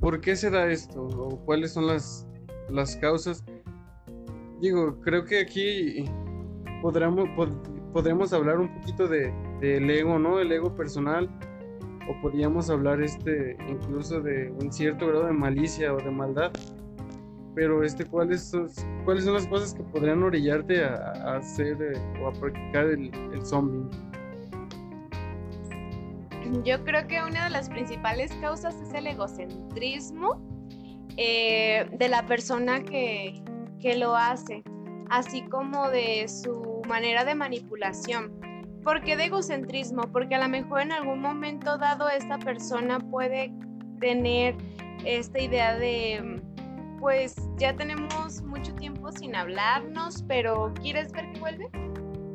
¿Por 0.00 0.20
qué 0.20 0.34
será 0.34 0.70
esto? 0.70 1.04
¿O 1.04 1.44
cuáles 1.44 1.72
son 1.72 1.86
las, 1.86 2.26
las 2.68 2.96
causas? 2.96 3.44
Digo, 4.60 5.00
creo 5.00 5.24
que 5.24 5.40
aquí 5.40 6.04
podremos, 6.82 8.32
hablar 8.32 8.58
un 8.58 8.74
poquito 8.74 9.06
de, 9.06 9.32
del 9.60 9.88
ego, 9.88 10.18
¿no? 10.18 10.40
El 10.40 10.50
ego 10.50 10.74
personal. 10.74 11.30
O 12.08 12.20
podríamos 12.22 12.70
hablar 12.70 13.00
este 13.00 13.56
incluso 13.68 14.20
de 14.20 14.50
un 14.50 14.72
cierto 14.72 15.06
grado 15.06 15.26
de 15.26 15.32
malicia 15.32 15.94
o 15.94 15.98
de 15.98 16.10
maldad. 16.10 16.50
Pero 17.54 17.82
este, 17.82 18.04
¿cuáles 18.04 18.52
cuáles 19.04 19.24
son 19.24 19.34
las 19.34 19.46
cosas 19.46 19.74
que 19.74 19.82
podrían 19.82 20.22
orillarte 20.22 20.84
a, 20.84 21.36
hacer 21.36 21.76
eh, 21.82 22.22
o 22.22 22.28
a 22.28 22.32
practicar 22.32 22.86
el, 22.86 23.10
el 23.32 23.44
zombie? 23.44 23.88
Yo 26.64 26.82
creo 26.84 27.06
que 27.06 27.22
una 27.22 27.44
de 27.44 27.50
las 27.50 27.68
principales 27.68 28.32
causas 28.40 28.74
es 28.80 28.92
el 28.94 29.06
egocentrismo 29.06 30.40
eh, 31.16 31.88
de 31.92 32.08
la 32.08 32.26
persona 32.26 32.82
que, 32.82 33.42
que 33.80 33.96
lo 33.96 34.16
hace, 34.16 34.62
así 35.10 35.42
como 35.42 35.88
de 35.90 36.26
su 36.28 36.82
manera 36.88 37.24
de 37.24 37.34
manipulación. 37.34 38.32
¿Por 38.82 39.02
qué 39.02 39.16
de 39.16 39.26
egocentrismo? 39.26 40.10
Porque 40.12 40.34
a 40.34 40.38
lo 40.38 40.48
mejor 40.48 40.80
en 40.80 40.92
algún 40.92 41.20
momento 41.20 41.78
dado 41.78 42.08
esta 42.08 42.38
persona 42.38 42.98
puede 42.98 43.52
tener 44.00 44.56
esta 45.04 45.40
idea 45.40 45.76
de, 45.76 46.40
pues 47.00 47.34
ya 47.56 47.74
tenemos 47.74 48.42
mucho 48.42 48.74
tiempo 48.74 49.10
sin 49.10 49.34
hablarnos, 49.34 50.22
pero 50.28 50.72
¿quieres 50.80 51.10
ver 51.12 51.32
que 51.32 51.40
vuelve? 51.40 51.70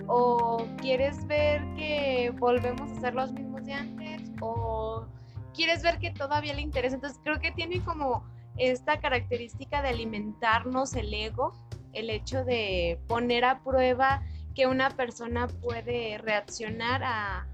¿O 0.08 0.66
quieres 0.82 1.26
ver 1.28 1.62
que 1.76 2.34
volvemos 2.40 2.92
a 2.92 3.00
ser 3.00 3.16
los 3.16 3.32
mismos 3.32 3.64
de 3.66 3.74
antes? 3.74 4.32
¿O 4.42 5.06
quieres 5.54 5.84
ver 5.84 6.00
que 6.00 6.12
todavía 6.12 6.54
le 6.54 6.62
interesa? 6.62 6.96
Entonces 6.96 7.20
creo 7.24 7.40
que 7.40 7.52
tiene 7.52 7.80
como 7.82 8.24
esta 8.58 9.00
característica 9.00 9.82
de 9.82 9.90
alimentarnos 9.90 10.96
el 10.96 11.14
ego, 11.14 11.54
el 11.94 12.10
hecho 12.10 12.44
de 12.44 13.00
poner 13.08 13.46
a 13.46 13.60
prueba 13.64 14.24
que 14.56 14.68
una 14.68 14.90
persona 14.90 15.48
puede 15.48 16.18
reaccionar 16.18 17.04
a, 17.04 17.48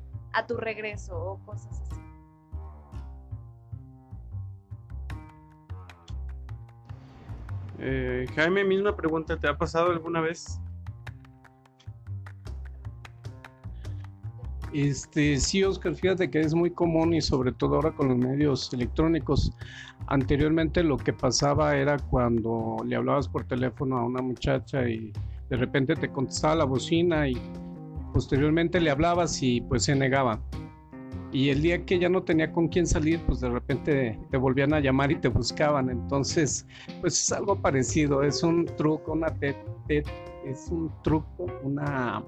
tu 0.48 0.56
regreso 0.56 1.18
o 1.18 1.46
cosas 1.46 1.82
así. 1.82 2.01
Eh, 7.84 8.28
Jaime, 8.36 8.64
misma 8.64 8.96
pregunta, 8.96 9.38
¿te 9.40 9.48
ha 9.48 9.58
pasado 9.58 9.92
alguna 9.92 10.22
vez? 10.22 10.60
Este, 14.72 15.38
sí, 15.38 15.64
Oscar, 15.64 15.96
fíjate 15.96 16.30
que 16.30 16.40
es 16.40 16.54
muy 16.54 16.70
común 16.70 17.14
y 17.16 17.22
sobre 17.22 17.52
todo 17.52 17.76
ahora 17.76 17.92
con 17.92 18.10
los 18.10 18.18
medios 18.18 18.72
electrónicos. 18.72 19.52
Anteriormente 20.08 20.84
lo 20.84 20.98
que 20.98 21.12
pasaba 21.12 21.76
era 21.76 21.98
cuando 21.98 22.78
le 22.86 22.96
hablabas 22.96 23.28
por 23.28 23.46
teléfono 23.46 23.98
a 23.98 24.06
una 24.06 24.22
muchacha 24.22 24.88
y 24.88 25.12
de 25.50 25.58
repente 25.58 25.96
te 25.96 26.10
contestaba 26.10 26.56
la 26.56 26.66
bocina 26.66 27.28
y 27.28 27.36
posteriormente 28.14 28.80
le 28.80 28.92
hablabas 28.92 29.42
y 29.42 29.60
pues 29.62 29.86
se 29.86 29.96
negaba. 29.96 30.40
Y 31.32 31.50
el 31.50 31.62
día 31.62 31.86
que 31.86 31.98
ya 32.00 32.10
no 32.10 32.24
tenía 32.24 32.52
con 32.52 32.68
quién 32.68 32.86
salir, 32.86 33.20
pues 33.26 33.40
de 33.40 33.50
repente 33.50 34.20
te 34.30 34.38
volvían 34.38 34.74
a 34.74 34.80
llamar 34.80 35.12
y 35.12 35.16
te 35.16 35.30
buscaban. 35.30 35.90
Entonces, 35.90 36.66
pues 37.00 37.22
es 37.22 37.32
algo 37.32 37.56
parecido, 37.56 38.24
es 38.24 38.44
un 38.44 38.66
truco, 38.78 39.14
una 39.14 39.34
es 40.46 40.68
un 40.70 40.92
truco, 41.04 41.48
una 41.64 42.24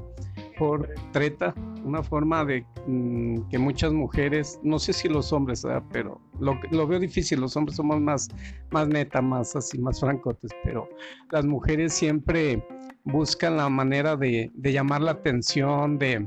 por 0.58 0.88
treta, 1.12 1.54
una 1.84 2.04
forma 2.04 2.46
de 2.46 2.66
mm, 2.88 3.50
que 3.50 3.58
muchas 3.58 3.92
mujeres, 3.92 4.60
no 4.64 4.80
sé 4.80 4.94
si 4.94 5.10
los 5.10 5.34
hombres, 5.34 5.66
pero 5.92 6.22
lo, 6.40 6.60
lo, 6.72 6.88
veo 6.88 7.00
difícil, 7.00 7.42
los 7.42 7.58
hombres 7.58 7.78
somos 7.78 8.00
más, 8.00 8.30
más 8.72 8.88
neta, 8.88 9.22
más 9.22 9.56
así, 9.56 9.80
más 9.80 10.00
francotes, 10.00 10.52
pero 10.64 10.88
las 11.32 11.46
mujeres 11.46 11.94
siempre 11.94 12.64
buscan 13.04 13.58
la 13.58 13.70
manera 13.70 14.16
de, 14.16 14.52
llamar 14.62 15.02
la 15.02 15.12
atención, 15.12 15.98
de, 15.98 16.26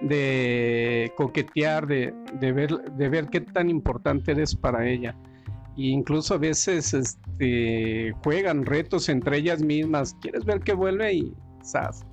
de 0.00 1.12
coquetear, 1.16 1.86
de, 1.86 2.12
ver, 2.40 2.70
de 2.92 3.08
ver 3.08 3.28
qué 3.28 3.40
tan 3.40 3.70
importante 3.70 4.32
eres 4.32 4.54
para 4.54 4.88
ella. 4.88 5.16
E 5.76 5.88
incluso 5.88 6.34
a 6.34 6.38
veces 6.38 6.94
este, 6.94 8.12
juegan 8.24 8.64
retos 8.64 9.08
entre 9.08 9.38
ellas 9.38 9.62
mismas. 9.62 10.16
¿Quieres 10.20 10.44
ver 10.44 10.60
que 10.60 10.74
vuelve? 10.74 11.14
Y 11.14 11.34
¡zas! 11.64 12.04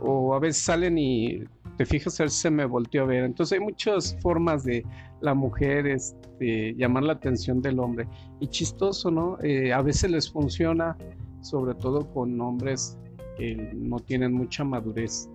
O 0.00 0.34
a 0.34 0.38
veces 0.38 0.62
salen 0.62 0.98
y 0.98 1.44
te 1.76 1.86
fijas 1.86 2.14
si 2.14 2.28
se 2.28 2.50
me 2.50 2.64
volteó 2.64 3.02
a 3.02 3.06
ver. 3.06 3.24
Entonces 3.24 3.58
hay 3.58 3.64
muchas 3.64 4.16
formas 4.20 4.64
de 4.64 4.84
la 5.20 5.34
mujer 5.34 5.86
este, 5.86 6.74
llamar 6.74 7.04
la 7.04 7.14
atención 7.14 7.62
del 7.62 7.78
hombre. 7.78 8.06
Y 8.40 8.48
chistoso, 8.48 9.10
¿no? 9.10 9.38
Eh, 9.42 9.72
a 9.72 9.82
veces 9.82 10.10
les 10.10 10.30
funciona, 10.30 10.96
sobre 11.40 11.74
todo 11.74 12.12
con 12.12 12.40
hombres 12.40 12.98
que 13.36 13.70
no 13.74 13.98
tienen 14.00 14.32
mucha 14.32 14.64
madurez 14.64 15.28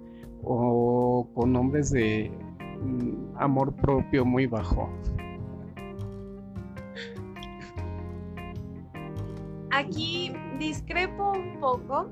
o 0.43 1.27
con 1.33 1.55
hombres 1.55 1.91
de 1.91 2.31
mm, 2.81 3.37
amor 3.37 3.73
propio 3.75 4.25
muy 4.25 4.47
bajo. 4.47 4.89
Aquí 9.71 10.33
discrepo 10.57 11.33
un 11.33 11.59
poco. 11.59 12.09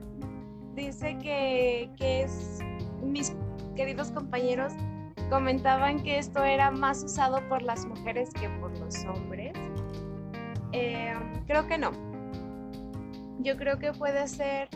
Dice 0.76 1.18
que, 1.18 1.90
es 2.00 2.60
mis 3.02 3.36
queridos 3.76 4.12
compañeros 4.12 4.74
comentaban 5.30 6.04
que 6.04 6.20
esto 6.20 6.44
era 6.44 6.70
más 6.70 7.04
usado 7.04 7.40
por 7.50 7.64
las 7.64 7.86
mujeres 7.88 8.30
que 8.34 8.50
por 8.60 8.78
los 8.78 9.04
hombres. 9.06 9.54
Eh, 10.74 11.14
creo 11.48 11.68
que 11.68 11.78
no. 11.78 11.92
Yo 13.40 13.58
creo 13.58 13.80
que 13.80 13.94
puede 13.94 14.28
ser 14.28 14.70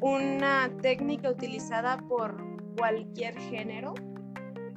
una 0.00 0.70
técnica 0.82 1.30
utilizada 1.30 1.98
por 2.08 2.43
cualquier 2.76 3.38
género, 3.38 3.94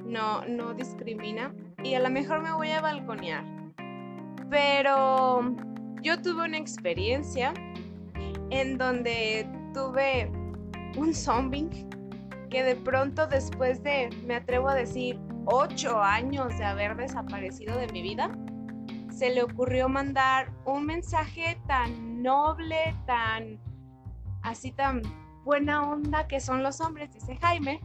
no, 0.04 0.44
no 0.46 0.74
discrimina 0.74 1.54
y 1.82 1.94
a 1.94 2.00
lo 2.00 2.10
mejor 2.10 2.42
me 2.42 2.52
voy 2.52 2.70
a 2.70 2.80
balconear, 2.80 3.44
pero 4.50 5.54
yo 6.02 6.20
tuve 6.22 6.44
una 6.44 6.58
experiencia 6.58 7.52
en 8.50 8.78
donde 8.78 9.48
tuve 9.74 10.30
un 10.96 11.14
zombie 11.14 11.68
que 12.50 12.62
de 12.62 12.76
pronto 12.76 13.26
después 13.26 13.82
de, 13.82 14.08
me 14.24 14.36
atrevo 14.36 14.68
a 14.68 14.74
decir, 14.74 15.18
ocho 15.44 16.02
años 16.02 16.56
de 16.58 16.64
haber 16.64 16.96
desaparecido 16.96 17.76
de 17.78 17.88
mi 17.88 18.02
vida, 18.02 18.30
se 19.10 19.30
le 19.30 19.42
ocurrió 19.42 19.88
mandar 19.88 20.52
un 20.64 20.86
mensaje 20.86 21.60
tan 21.66 22.22
noble, 22.22 22.94
tan 23.06 23.58
así 24.42 24.72
tan 24.72 25.02
buena 25.48 25.80
onda 25.80 26.28
que 26.28 26.40
son 26.40 26.62
los 26.62 26.78
hombres, 26.82 27.10
dice 27.10 27.38
Jaime, 27.40 27.80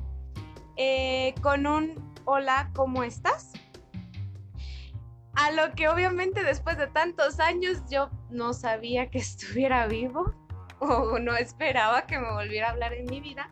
eh, 0.75 1.33
con 1.41 1.65
un 1.65 2.13
hola, 2.25 2.69
¿cómo 2.75 3.03
estás? 3.03 3.53
A 5.35 5.49
lo 5.51 5.71
que 5.73 5.87
obviamente 5.87 6.43
después 6.43 6.77
de 6.77 6.87
tantos 6.87 7.39
años 7.39 7.81
yo 7.89 8.09
no 8.29 8.51
sabía 8.51 9.09
que 9.09 9.19
estuviera 9.29 9.87
vivo 9.87 10.33
o 10.79 11.17
no 11.19 11.37
esperaba 11.37 12.05
que 12.05 12.19
me 12.19 12.33
volviera 12.33 12.67
a 12.67 12.71
hablar 12.71 12.91
en 12.91 13.05
mi 13.05 13.21
vida. 13.21 13.49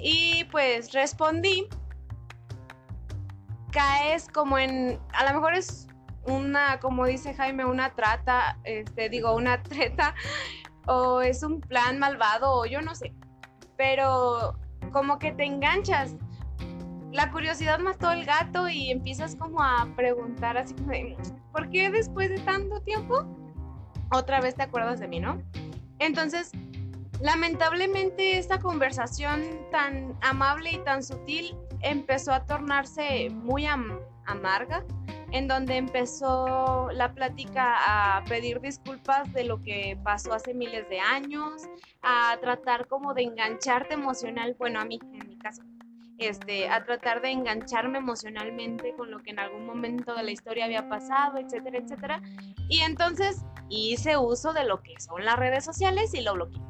Y 0.00 0.44
pues 0.44 0.94
respondí, 0.94 1.68
caes 3.70 4.28
como 4.28 4.58
en, 4.58 4.98
a 5.12 5.26
lo 5.26 5.34
mejor 5.34 5.52
es 5.52 5.88
una, 6.24 6.80
como 6.80 7.04
dice 7.04 7.34
Jaime, 7.34 7.66
una 7.66 7.94
trata, 7.94 8.58
este, 8.64 9.10
digo, 9.10 9.34
una 9.34 9.62
treta, 9.62 10.14
o 10.88 11.20
es 11.20 11.42
un 11.42 11.60
plan 11.60 11.98
malvado, 11.98 12.52
o 12.52 12.66
yo 12.66 12.80
no 12.82 12.94
sé, 12.94 13.14
pero 13.76 14.58
como 14.92 15.18
que 15.18 15.32
te 15.32 15.44
enganchas. 15.44 16.16
La 17.12 17.30
curiosidad 17.30 17.78
mató 17.78 18.08
al 18.08 18.24
gato 18.24 18.68
y 18.68 18.90
empiezas 18.90 19.36
como 19.36 19.62
a 19.62 19.88
preguntar 19.96 20.58
así 20.58 20.74
como 20.74 20.92
¿por 21.52 21.70
qué 21.70 21.90
después 21.90 22.28
de 22.28 22.38
tanto 22.40 22.80
tiempo 22.82 23.24
otra 24.12 24.40
vez 24.40 24.54
te 24.54 24.62
acuerdas 24.62 25.00
de 25.00 25.08
mí, 25.08 25.20
no? 25.20 25.42
Entonces, 25.98 26.52
lamentablemente 27.20 28.38
esta 28.38 28.58
conversación 28.58 29.42
tan 29.70 30.16
amable 30.22 30.72
y 30.72 30.78
tan 30.78 31.02
sutil 31.02 31.56
empezó 31.80 32.32
a 32.32 32.44
tornarse 32.44 33.30
muy 33.30 33.66
amarga, 33.66 34.84
en 35.32 35.48
donde 35.48 35.76
empezó 35.76 36.88
la 36.92 37.12
plática 37.12 37.76
a 38.16 38.24
pedir 38.24 38.60
disculpas 38.60 39.32
de 39.32 39.44
lo 39.44 39.62
que 39.62 39.98
pasó 40.02 40.32
hace 40.32 40.54
miles 40.54 40.88
de 40.88 41.00
años, 41.00 41.62
a 42.02 42.36
tratar 42.40 42.86
como 42.86 43.14
de 43.14 43.22
engancharte 43.22 43.94
emocional, 43.94 44.56
bueno, 44.58 44.80
a 44.80 44.84
mí, 44.84 44.98
en 45.02 45.28
mi 45.28 45.36
caso, 45.36 45.62
este, 46.18 46.68
a 46.68 46.84
tratar 46.84 47.22
de 47.22 47.30
engancharme 47.30 47.98
emocionalmente 47.98 48.94
con 48.96 49.10
lo 49.10 49.20
que 49.20 49.30
en 49.30 49.38
algún 49.38 49.64
momento 49.66 50.14
de 50.14 50.24
la 50.24 50.30
historia 50.32 50.64
había 50.64 50.88
pasado, 50.88 51.38
etcétera, 51.38 51.78
etcétera. 51.78 52.22
Y 52.68 52.80
entonces 52.80 53.44
hice 53.68 54.16
uso 54.16 54.52
de 54.52 54.64
lo 54.64 54.82
que 54.82 54.98
son 54.98 55.24
las 55.24 55.36
redes 55.36 55.64
sociales 55.64 56.12
y 56.14 56.22
lo 56.22 56.34
bloqueé. 56.34 56.60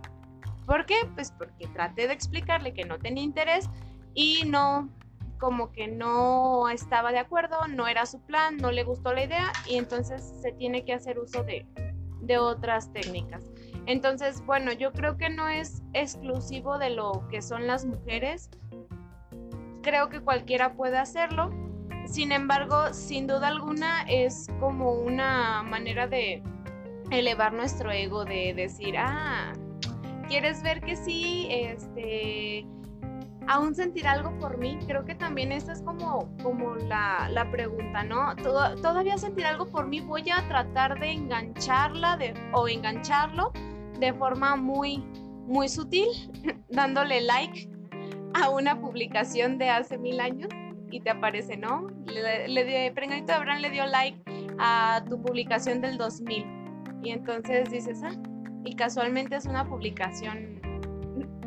¿Por 0.66 0.84
qué? 0.84 0.96
Pues 1.14 1.32
porque 1.32 1.66
traté 1.68 2.08
de 2.08 2.12
explicarle 2.12 2.74
que 2.74 2.84
no 2.84 2.98
tenía 2.98 3.24
interés 3.24 3.70
y 4.12 4.42
no, 4.44 4.90
como 5.38 5.72
que 5.72 5.88
no 5.88 6.68
estaba 6.68 7.12
de 7.12 7.18
acuerdo, 7.18 7.66
no 7.68 7.86
era 7.88 8.06
su 8.06 8.20
plan, 8.20 8.56
no 8.56 8.70
le 8.70 8.84
gustó 8.84 9.12
la 9.12 9.24
idea 9.24 9.52
y 9.66 9.76
entonces 9.76 10.22
se 10.42 10.52
tiene 10.52 10.84
que 10.84 10.92
hacer 10.92 11.18
uso 11.18 11.42
de, 11.44 11.66
de 12.20 12.38
otras 12.38 12.92
técnicas. 12.92 13.44
Entonces, 13.86 14.44
bueno, 14.44 14.72
yo 14.72 14.92
creo 14.92 15.16
que 15.16 15.30
no 15.30 15.48
es 15.48 15.82
exclusivo 15.94 16.78
de 16.78 16.90
lo 16.90 17.26
que 17.30 17.40
son 17.40 17.66
las 17.66 17.86
mujeres, 17.86 18.50
creo 19.82 20.08
que 20.10 20.20
cualquiera 20.20 20.74
puede 20.74 20.98
hacerlo. 20.98 21.50
Sin 22.06 22.32
embargo, 22.32 22.92
sin 22.92 23.26
duda 23.26 23.48
alguna 23.48 24.02
es 24.02 24.46
como 24.60 24.92
una 24.92 25.62
manera 25.62 26.06
de 26.06 26.42
elevar 27.10 27.52
nuestro 27.52 27.90
ego, 27.90 28.24
de 28.24 28.52
decir, 28.54 28.96
ah, 28.98 29.52
¿quieres 30.28 30.62
ver 30.62 30.80
que 30.80 30.96
sí? 30.96 31.48
Este, 31.50 32.66
aún 33.48 33.74
sentir 33.74 34.06
algo 34.06 34.38
por 34.38 34.58
mí. 34.58 34.78
Creo 34.86 35.04
que 35.04 35.14
también 35.14 35.50
esa 35.50 35.72
es 35.72 35.82
como, 35.82 36.28
como 36.42 36.76
la, 36.76 37.28
la 37.30 37.50
pregunta, 37.50 38.04
¿no? 38.04 38.36
todavía 38.36 39.18
sentir 39.18 39.46
algo 39.46 39.66
por 39.66 39.86
mí, 39.88 40.00
voy 40.00 40.30
a 40.30 40.46
tratar 40.48 41.00
de 41.00 41.12
engancharla 41.12 42.16
de, 42.16 42.34
o 42.52 42.68
engancharlo 42.68 43.52
de 43.98 44.12
forma 44.12 44.54
muy, 44.56 44.98
muy 45.46 45.68
sutil, 45.68 46.08
dándole 46.68 47.20
like 47.22 47.68
a 48.34 48.50
una 48.50 48.80
publicación 48.80 49.58
de 49.58 49.70
hace 49.70 49.98
mil 49.98 50.20
años 50.20 50.48
y 50.90 51.00
te 51.00 51.10
aparece, 51.10 51.56
¿no? 51.56 51.88
Le, 52.06 52.48
le, 52.48 52.64
de 52.64 53.32
Abraham 53.32 53.60
le 53.60 53.70
dio 53.70 53.86
like 53.86 54.20
a 54.58 55.02
tu 55.08 55.20
publicación 55.20 55.80
del 55.80 55.98
2000 55.98 56.46
y 57.02 57.10
entonces 57.10 57.70
dices, 57.70 58.02
ah, 58.04 58.12
y 58.64 58.74
casualmente 58.74 59.36
es 59.36 59.46
una 59.46 59.64
publicación 59.68 60.57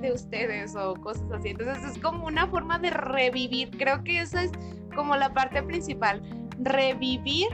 de 0.02 0.12
ustedes 0.12 0.76
o 0.76 0.96
cosas 0.96 1.32
así. 1.32 1.50
Entonces 1.50 1.84
es 1.84 2.02
como 2.02 2.26
una 2.26 2.48
forma 2.48 2.80
de 2.80 2.90
revivir, 2.90 3.70
creo 3.78 4.04
que 4.04 4.20
esa 4.20 4.44
es 4.44 4.52
como 4.96 5.16
la 5.16 5.34
parte 5.34 5.64
principal, 5.64 6.22
revivir 6.60 7.48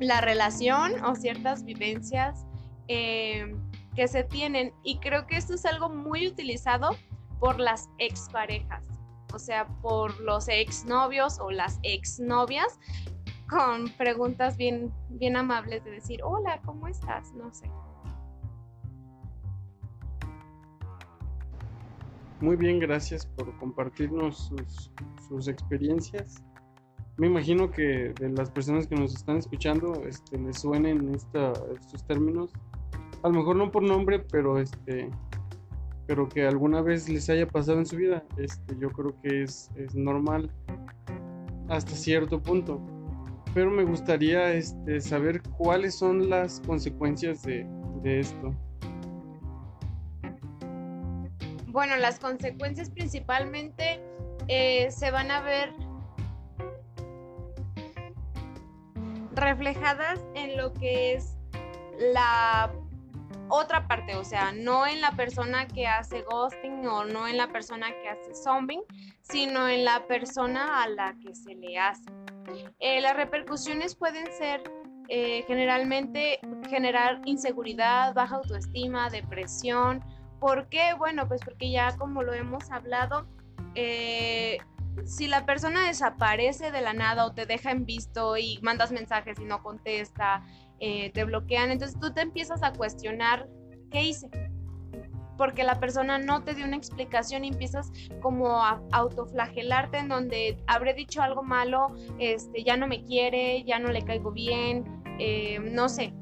la 0.00 0.20
relación 0.20 1.02
o 1.04 1.14
ciertas 1.14 1.64
vivencias 1.64 2.44
eh, 2.88 3.56
que 3.94 4.08
se 4.08 4.24
tienen 4.24 4.72
y 4.82 4.98
creo 4.98 5.26
que 5.26 5.36
esto 5.36 5.54
es 5.54 5.64
algo 5.64 5.88
muy 5.88 6.28
utilizado 6.28 6.90
por 7.40 7.58
las 7.58 7.88
exparejas, 7.98 8.84
o 9.32 9.38
sea, 9.38 9.66
por 9.80 10.18
los 10.20 10.48
exnovios 10.48 11.38
o 11.40 11.50
las 11.50 11.78
exnovias, 11.82 12.78
con 13.48 13.88
preguntas 13.96 14.56
bien, 14.56 14.92
bien 15.10 15.36
amables 15.36 15.84
de 15.84 15.92
decir, 15.92 16.20
hola, 16.22 16.60
¿cómo 16.64 16.88
estás? 16.88 17.32
No 17.32 17.52
sé. 17.54 17.70
Muy 22.40 22.56
bien, 22.56 22.78
gracias 22.78 23.24
por 23.24 23.56
compartirnos 23.58 24.52
sus, 25.28 25.48
experiencias. 25.48 26.44
Me 27.16 27.28
imagino 27.28 27.70
que 27.70 28.12
de 28.20 28.28
las 28.28 28.50
personas 28.50 28.86
que 28.86 28.94
nos 28.94 29.14
están 29.14 29.38
escuchando 29.38 30.02
este, 30.06 30.36
les 30.38 30.60
suenen 30.60 31.14
estos 31.14 32.04
términos. 32.06 32.52
A 33.22 33.28
lo 33.28 33.34
mejor 33.34 33.56
no 33.56 33.70
por 33.70 33.82
nombre, 33.82 34.18
pero 34.18 34.58
este, 34.58 35.08
pero 36.06 36.28
que 36.28 36.46
alguna 36.46 36.82
vez 36.82 37.08
les 37.08 37.30
haya 37.30 37.48
pasado 37.48 37.78
en 37.78 37.86
su 37.86 37.96
vida, 37.96 38.22
este, 38.36 38.76
yo 38.78 38.90
creo 38.90 39.18
que 39.22 39.42
es, 39.44 39.70
es 39.76 39.94
normal 39.94 40.50
hasta 41.68 41.92
cierto 41.92 42.42
punto. 42.42 42.78
Pero 43.54 43.70
me 43.70 43.84
gustaría 43.84 44.52
este, 44.52 45.00
saber 45.00 45.40
cuáles 45.56 45.94
son 45.94 46.28
las 46.28 46.60
consecuencias 46.66 47.42
de, 47.44 47.66
de 48.02 48.20
esto. 48.20 48.54
Bueno, 51.76 51.94
las 51.98 52.18
consecuencias 52.18 52.88
principalmente 52.88 54.00
eh, 54.48 54.90
se 54.90 55.10
van 55.10 55.30
a 55.30 55.42
ver 55.42 55.74
reflejadas 59.34 60.18
en 60.34 60.56
lo 60.56 60.72
que 60.72 61.12
es 61.12 61.36
la 61.98 62.72
otra 63.50 63.86
parte, 63.86 64.16
o 64.16 64.24
sea, 64.24 64.52
no 64.52 64.86
en 64.86 65.02
la 65.02 65.10
persona 65.12 65.68
que 65.68 65.86
hace 65.86 66.22
ghosting 66.22 66.86
o 66.86 67.04
no 67.04 67.28
en 67.28 67.36
la 67.36 67.48
persona 67.48 67.88
que 68.00 68.08
hace 68.08 68.34
zombing, 68.34 68.80
sino 69.20 69.68
en 69.68 69.84
la 69.84 70.06
persona 70.06 70.82
a 70.82 70.88
la 70.88 71.14
que 71.22 71.34
se 71.34 71.56
le 71.56 71.78
hace. 71.78 72.10
Eh, 72.80 73.02
las 73.02 73.14
repercusiones 73.14 73.94
pueden 73.96 74.32
ser 74.32 74.62
eh, 75.08 75.44
generalmente 75.46 76.40
generar 76.70 77.20
inseguridad, 77.26 78.14
baja 78.14 78.36
autoestima, 78.36 79.10
depresión. 79.10 80.02
¿Por 80.40 80.68
qué? 80.68 80.94
Bueno, 80.98 81.26
pues 81.28 81.40
porque 81.44 81.70
ya 81.70 81.96
como 81.96 82.22
lo 82.22 82.34
hemos 82.34 82.70
hablado, 82.70 83.26
eh, 83.74 84.58
si 85.04 85.26
la 85.26 85.44
persona 85.44 85.86
desaparece 85.86 86.70
de 86.70 86.80
la 86.80 86.92
nada 86.92 87.26
o 87.26 87.32
te 87.32 87.46
deja 87.46 87.70
en 87.70 87.84
visto 87.84 88.36
y 88.36 88.58
mandas 88.62 88.92
mensajes 88.92 89.38
y 89.38 89.44
no 89.44 89.62
contesta, 89.62 90.42
eh, 90.80 91.10
te 91.12 91.24
bloquean, 91.24 91.70
entonces 91.70 91.98
tú 92.00 92.12
te 92.12 92.22
empiezas 92.22 92.62
a 92.62 92.72
cuestionar 92.72 93.48
qué 93.90 94.04
hice. 94.04 94.30
Porque 95.36 95.64
la 95.64 95.78
persona 95.78 96.18
no 96.18 96.42
te 96.44 96.54
dio 96.54 96.64
una 96.64 96.76
explicación 96.76 97.44
y 97.44 97.48
empiezas 97.48 97.92
como 98.22 98.62
a 98.62 98.80
autoflagelarte 98.92 99.98
en 99.98 100.08
donde 100.08 100.56
habré 100.66 100.94
dicho 100.94 101.22
algo 101.22 101.42
malo, 101.42 101.94
este, 102.18 102.64
ya 102.64 102.78
no 102.78 102.86
me 102.86 103.04
quiere, 103.04 103.62
ya 103.64 103.78
no 103.78 103.88
le 103.88 104.02
caigo 104.02 104.32
bien, 104.32 104.84
eh, 105.18 105.58
no 105.58 105.90
sé, 105.90 106.14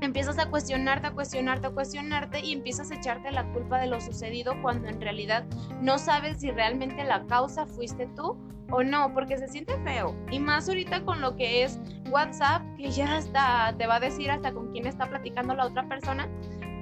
empiezas 0.00 0.38
a 0.38 0.48
cuestionarte, 0.50 1.06
a 1.08 1.12
cuestionarte, 1.12 1.66
a 1.66 1.70
cuestionarte 1.70 2.40
y 2.40 2.52
empiezas 2.52 2.90
a 2.90 2.94
echarte 2.94 3.30
la 3.30 3.44
culpa 3.52 3.78
de 3.80 3.86
lo 3.86 4.00
sucedido 4.00 4.54
cuando 4.62 4.88
en 4.88 5.00
realidad 5.00 5.44
no 5.80 5.98
sabes 5.98 6.40
si 6.40 6.50
realmente 6.50 7.04
la 7.04 7.24
causa 7.26 7.66
fuiste 7.66 8.06
tú 8.16 8.36
o 8.70 8.82
no, 8.82 9.12
porque 9.14 9.38
se 9.38 9.48
siente 9.48 9.78
feo. 9.84 10.14
Y 10.30 10.38
más 10.38 10.68
ahorita 10.68 11.04
con 11.04 11.20
lo 11.20 11.36
que 11.36 11.62
es 11.62 11.78
WhatsApp, 12.10 12.62
que 12.76 12.90
ya 12.90 13.16
hasta 13.16 13.74
te 13.78 13.86
va 13.86 13.96
a 13.96 14.00
decir 14.00 14.30
hasta 14.30 14.52
con 14.52 14.72
quién 14.72 14.86
está 14.86 15.08
platicando 15.08 15.54
la 15.54 15.66
otra 15.66 15.88
persona. 15.88 16.28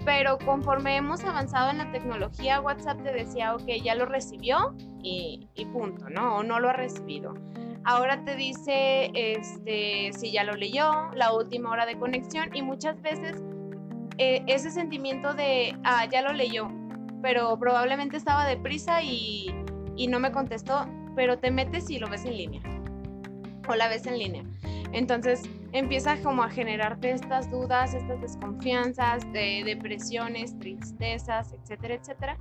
Pero 0.05 0.38
conforme 0.38 0.96
hemos 0.96 1.24
avanzado 1.24 1.70
en 1.70 1.79
la 1.79 1.90
tecnología, 1.90 2.61
WhatsApp 2.61 3.03
te 3.03 3.12
decía, 3.12 3.55
ok, 3.55 3.66
ya 3.83 3.94
lo 3.94 4.05
recibió 4.05 4.74
y, 5.03 5.48
y 5.55 5.64
punto, 5.66 6.11
¿no? 6.11 6.37
O 6.37 6.42
no 6.42 6.61
lo 6.61 6.68
ha 6.68 6.74
recibido. 6.74 7.35
Ahora 7.85 8.25
te 8.25 8.35
dice 8.35 9.11
este, 9.14 10.11
si 10.12 10.33
ya 10.33 10.42
lo 10.44 10.55
leyó, 10.55 11.11
la 11.14 11.35
última 11.35 11.70
hora 11.70 11.85
de 11.85 11.99
conexión 11.99 12.55
y 12.55 12.62
muchas 12.62 13.01
veces 13.03 13.42
eh, 14.16 14.42
ese 14.47 14.70
sentimiento 14.70 15.35
de, 15.35 15.77
ah, 15.85 16.07
ya 16.11 16.23
lo 16.23 16.33
leyó, 16.33 16.70
pero 17.20 17.59
probablemente 17.59 18.16
estaba 18.16 18.47
deprisa 18.47 19.03
y, 19.03 19.55
y 19.97 20.07
no 20.07 20.18
me 20.18 20.33
contestó, 20.33 20.87
pero 21.14 21.38
te 21.38 21.51
metes 21.51 21.90
y 21.90 21.99
lo 21.99 22.09
ves 22.09 22.25
en 22.25 22.37
línea 22.37 22.62
o 23.68 23.75
la 23.75 23.88
ves 23.88 24.07
en 24.07 24.18
línea. 24.18 24.44
Entonces 24.92 25.42
empieza 25.73 26.16
como 26.23 26.42
a 26.42 26.49
generarte 26.49 27.11
estas 27.11 27.51
dudas, 27.51 27.92
estas 27.92 28.20
desconfianzas, 28.20 29.31
de 29.33 29.62
depresiones, 29.64 30.59
tristezas, 30.59 31.53
etcétera, 31.53 31.94
etcétera. 31.94 32.38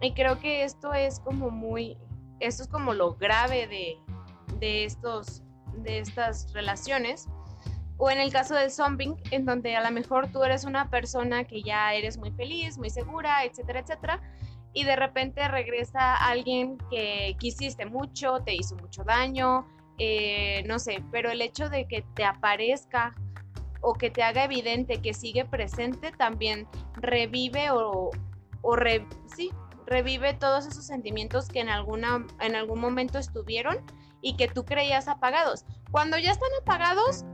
Y 0.00 0.12
creo 0.12 0.38
que 0.38 0.64
esto 0.64 0.94
es 0.94 1.20
como 1.20 1.50
muy, 1.50 1.98
esto 2.40 2.62
es 2.62 2.68
como 2.68 2.94
lo 2.94 3.16
grave 3.16 3.66
de, 3.66 3.98
de 4.58 4.84
estos, 4.84 5.42
de 5.78 5.98
estas 5.98 6.52
relaciones. 6.52 7.28
O 7.98 8.10
en 8.10 8.18
el 8.18 8.30
caso 8.30 8.54
del 8.54 8.70
zombing, 8.70 9.16
en 9.30 9.46
donde 9.46 9.74
a 9.74 9.82
lo 9.82 9.90
mejor 9.90 10.30
tú 10.30 10.44
eres 10.44 10.64
una 10.64 10.90
persona 10.90 11.44
que 11.44 11.62
ya 11.62 11.94
eres 11.94 12.18
muy 12.18 12.30
feliz, 12.32 12.76
muy 12.76 12.90
segura, 12.90 13.44
etcétera, 13.44 13.80
etcétera, 13.80 14.20
y 14.74 14.84
de 14.84 14.94
repente 14.94 15.48
regresa 15.48 16.14
alguien 16.14 16.76
que 16.90 17.34
quisiste 17.38 17.86
mucho, 17.86 18.40
te 18.44 18.54
hizo 18.54 18.76
mucho 18.76 19.04
daño, 19.04 19.66
eh, 19.96 20.62
no 20.66 20.78
sé, 20.78 21.02
pero 21.10 21.30
el 21.30 21.40
hecho 21.40 21.70
de 21.70 21.88
que 21.88 22.04
te 22.14 22.24
aparezca 22.24 23.14
o 23.80 23.94
que 23.94 24.10
te 24.10 24.22
haga 24.22 24.44
evidente 24.44 25.00
que 25.00 25.14
sigue 25.14 25.46
presente 25.46 26.12
también 26.12 26.68
revive 26.94 27.70
o, 27.70 28.10
o 28.60 28.76
sí, 29.34 29.50
revive 29.86 30.34
todos 30.34 30.66
esos 30.66 30.84
sentimientos 30.84 31.48
que 31.48 31.60
en, 31.60 31.70
alguna, 31.70 32.26
en 32.40 32.54
algún 32.56 32.80
momento 32.80 33.18
estuvieron 33.18 33.78
y 34.26 34.34
que 34.34 34.48
tú 34.48 34.64
creías 34.64 35.06
apagados. 35.06 35.64
Cuando 35.92 36.18
ya 36.18 36.32
están 36.32 36.48
apagados, 36.60 37.24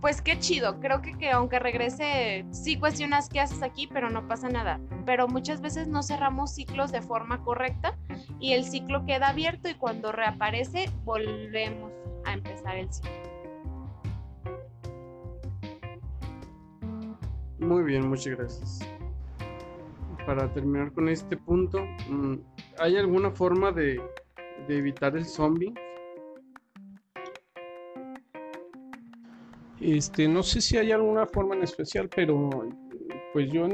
pues 0.00 0.22
qué 0.22 0.38
chido. 0.38 0.78
Creo 0.78 1.02
que, 1.02 1.18
que 1.18 1.32
aunque 1.32 1.58
regrese, 1.58 2.46
sí 2.52 2.78
cuestionas 2.78 3.28
qué 3.28 3.40
haces 3.40 3.64
aquí, 3.64 3.88
pero 3.88 4.10
no 4.10 4.28
pasa 4.28 4.48
nada. 4.48 4.80
Pero 5.06 5.26
muchas 5.26 5.60
veces 5.60 5.88
no 5.88 6.04
cerramos 6.04 6.54
ciclos 6.54 6.92
de 6.92 7.02
forma 7.02 7.42
correcta 7.42 7.98
y 8.38 8.52
el 8.52 8.62
ciclo 8.62 9.04
queda 9.04 9.30
abierto 9.30 9.68
y 9.68 9.74
cuando 9.74 10.12
reaparece 10.12 10.88
volvemos 11.02 11.90
a 12.24 12.34
empezar 12.34 12.76
el 12.76 12.92
ciclo. 12.92 13.10
Muy 17.58 17.82
bien, 17.82 18.08
muchas 18.08 18.36
gracias. 18.36 18.88
Para 20.26 20.48
terminar 20.52 20.92
con 20.92 21.08
este 21.08 21.36
punto, 21.36 21.84
mm, 22.08 22.34
¿hay 22.78 22.98
alguna 22.98 23.32
forma 23.32 23.72
de, 23.72 24.00
de 24.68 24.78
evitar 24.78 25.16
el 25.16 25.24
zombie? 25.24 25.74
Este, 29.84 30.26
no 30.26 30.42
sé 30.42 30.62
si 30.62 30.78
hay 30.78 30.92
alguna 30.92 31.26
forma 31.26 31.54
en 31.54 31.62
especial, 31.62 32.08
pero 32.08 32.48
pues 33.34 33.52
yo 33.52 33.68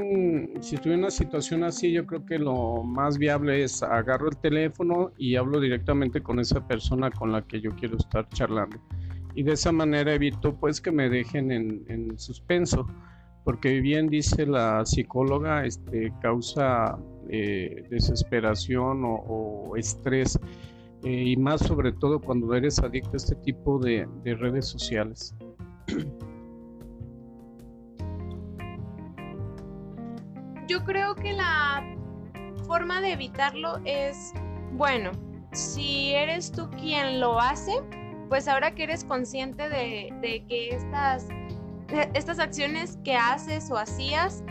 si 0.61 0.75
estoy 0.75 0.95
en 0.95 0.99
una 0.99 1.11
situación 1.11 1.63
así, 1.63 1.93
yo 1.93 2.05
creo 2.05 2.27
que 2.27 2.37
lo 2.37 2.83
más 2.83 3.17
viable 3.17 3.63
es 3.63 3.81
agarro 3.81 4.29
el 4.29 4.37
teléfono 4.39 5.13
y 5.17 5.37
hablo 5.37 5.61
directamente 5.61 6.21
con 6.21 6.41
esa 6.41 6.67
persona 6.67 7.13
con 7.13 7.31
la 7.31 7.43
que 7.43 7.61
yo 7.61 7.71
quiero 7.77 7.97
estar 7.97 8.29
charlando. 8.31 8.77
Y 9.37 9.45
de 9.45 9.53
esa 9.53 9.71
manera 9.71 10.13
evito 10.13 10.59
pues 10.59 10.81
que 10.81 10.91
me 10.91 11.09
dejen 11.09 11.53
en, 11.53 12.19
suspenso, 12.19 12.89
porque 13.45 13.81
bien 13.81 14.09
dice 14.09 14.47
la 14.47 14.85
psicóloga, 14.85 15.65
este, 15.65 16.13
causa 16.21 16.99
eh, 17.29 17.87
desesperación 17.89 19.03
o, 19.05 19.77
estrés, 19.77 20.37
eh, 21.05 21.23
y 21.27 21.37
más 21.37 21.61
sobre 21.61 21.93
todo 21.93 22.21
cuando 22.21 22.53
eres 22.53 22.81
adicto 22.81 23.13
a 23.13 23.17
este 23.19 23.37
tipo 23.37 23.79
de 23.79 24.09
redes 24.25 24.67
sociales. 24.67 25.37
Yo 30.69 30.85
creo 30.85 31.15
que 31.17 31.33
la 31.33 31.85
forma 32.67 33.01
de 33.01 33.13
evitarlo 33.13 33.81
es, 33.85 34.33
bueno, 34.73 35.11
si 35.53 36.13
eres 36.13 36.53
tú 36.53 36.71
quien 36.71 37.19
lo 37.19 37.41
hace, 37.41 37.73
pues 38.29 38.47
ahora 38.47 38.75
que 38.75 38.85
eres 38.85 39.05
consciente 39.05 39.69
de, 39.69 40.45
que 40.49 40.69
estas, 40.69 41.27
estas 42.15 42.39
acciones 42.39 42.99
que 43.03 43.17
haces 43.17 43.71
o 43.73 43.77
hacías 43.77 44.45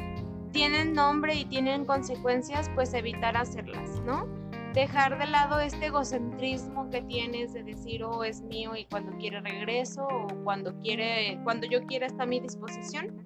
tienen 0.52 0.94
nombre 0.94 1.36
y 1.36 1.46
tienen 1.46 1.86
consecuencias, 1.86 2.70
pues 2.76 2.94
evitar 2.94 3.38
hacerlas, 3.38 4.02
¿no? 4.02 4.39
Dejar 4.74 5.18
de 5.18 5.26
lado 5.26 5.60
este 5.60 5.88
egocentrismo 5.88 6.90
que 6.90 7.02
tienes 7.02 7.54
de 7.54 7.64
decir, 7.64 8.04
oh, 8.04 8.24
es 8.24 8.42
mío 8.42 8.76
y 8.76 8.86
cuando 8.86 9.12
quiere 9.18 9.42
regreso 9.42 10.04
o 10.06 10.28
cuando 10.44 10.78
quiere, 10.80 11.40
cuando 11.44 11.68
yo 11.68 11.86
quiera 11.86 12.08
está 12.08 12.24
a 12.24 12.28
mi 12.28 12.40
disposición. 12.40 13.24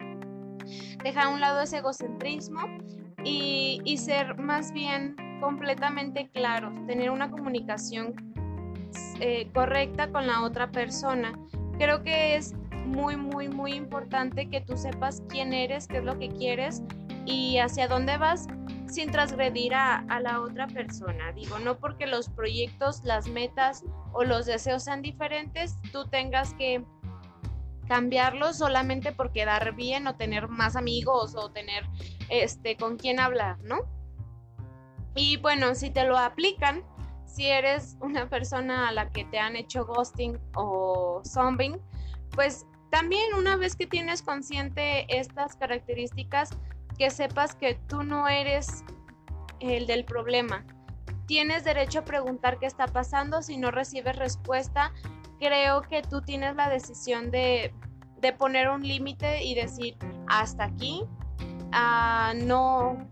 Dejar 1.04 1.26
a 1.26 1.30
un 1.30 1.42
lado 1.42 1.62
ese 1.62 1.80
egocentrismo 1.80 2.62
y, 3.24 3.82
y 3.84 3.98
ser 3.98 4.38
más 4.38 4.72
bien 4.72 5.16
completamente 5.42 6.30
claros, 6.30 6.74
tener 6.88 7.10
una 7.10 7.30
comunicación 7.30 8.14
eh, 9.20 9.50
correcta 9.54 10.10
con 10.10 10.28
la 10.28 10.42
otra 10.44 10.72
persona. 10.72 11.34
Creo 11.78 12.04
que 12.04 12.36
es 12.36 12.54
muy, 12.86 13.16
muy, 13.16 13.50
muy 13.50 13.74
importante 13.74 14.50
que 14.50 14.62
tú 14.62 14.78
sepas 14.78 15.24
quién 15.30 15.54
eres, 15.54 15.88
qué 15.88 15.98
es 15.98 16.04
lo 16.04 16.18
que 16.18 16.30
quieres 16.30 16.84
y 17.26 17.58
hacia 17.58 17.88
dónde 17.88 18.18
vas 18.18 18.48
sin 18.94 19.12
transgredir 19.12 19.74
a, 19.74 20.04
la 20.22 20.42
otra 20.42 20.68
persona. 20.68 21.32
Digo, 21.32 21.60
no 21.60 21.78
porque 21.78 22.08
los 22.08 22.30
proyectos, 22.30 23.04
las 23.04 23.28
metas 23.28 23.84
o 24.12 24.24
los 24.24 24.46
deseos 24.46 24.84
sean 24.84 25.02
diferentes, 25.02 25.78
tú 25.92 26.08
tengas 26.08 26.54
que 26.54 26.84
cambiarlos 27.88 28.58
solamente 28.58 29.12
por 29.12 29.32
quedar 29.32 29.76
bien 29.76 30.08
o 30.08 30.16
tener 30.16 30.48
más 30.48 30.76
amigos 30.76 31.36
o 31.36 31.52
tener 31.52 31.86
este 32.30 32.78
con 32.78 32.98
quién 32.98 33.20
hablar, 33.20 33.60
¿no? 33.64 33.80
Y 35.16 35.38
bueno, 35.38 35.76
si 35.76 35.90
te 35.90 36.06
lo 36.06 36.18
aplican, 36.18 36.84
si 37.26 37.48
eres 37.48 37.98
una 38.00 38.30
persona 38.30 38.88
a 38.88 38.92
la 38.92 39.10
que 39.10 39.26
te 39.26 39.40
han 39.40 39.56
hecho 39.56 39.86
ghosting 39.86 40.40
o 40.56 41.22
zombing, 41.26 41.80
pues 42.32 42.66
también 42.90 43.34
una 43.34 43.56
vez 43.56 43.76
que 43.76 43.88
tienes 43.88 44.22
consciente 44.22 45.06
estas 45.10 45.56
características, 45.56 46.52
que 46.98 47.10
sepas 47.10 47.56
que 47.56 47.76
tú 47.88 48.04
no 48.04 48.28
eres 48.28 48.84
el 49.60 49.88
del 49.88 50.06
problema. 50.06 50.66
Tienes 51.26 51.64
derecho 51.64 52.00
a 52.00 52.06
preguntar 52.06 52.60
qué 52.60 52.66
está 52.66 52.88
pasando. 52.88 53.42
Si 53.42 53.58
no 53.58 53.72
recibes 53.72 54.16
respuesta, 54.16 54.92
creo 55.40 55.82
que 55.82 56.02
tú 56.02 56.22
tienes 56.22 56.56
la 56.56 56.70
decisión 56.70 57.32
de, 57.32 57.74
poner 58.38 58.70
un 58.70 58.88
límite 58.88 59.44
y 59.44 59.54
decir, 59.54 59.98
hasta 60.28 60.66
aquí, 60.66 61.04
ah, 61.74 62.34
no, 62.36 63.10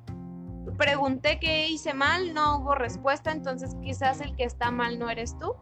pregunté 0.77 1.39
qué 1.39 1.67
hice 1.67 1.93
mal, 1.93 2.33
no 2.33 2.57
hubo 2.57 2.75
respuesta, 2.75 3.31
entonces 3.31 3.75
quizás 3.83 4.21
el 4.21 4.35
que 4.35 4.45
está 4.45 4.71
mal 4.71 4.99
no 4.99 5.09
eres 5.09 5.37
tú 5.37 5.55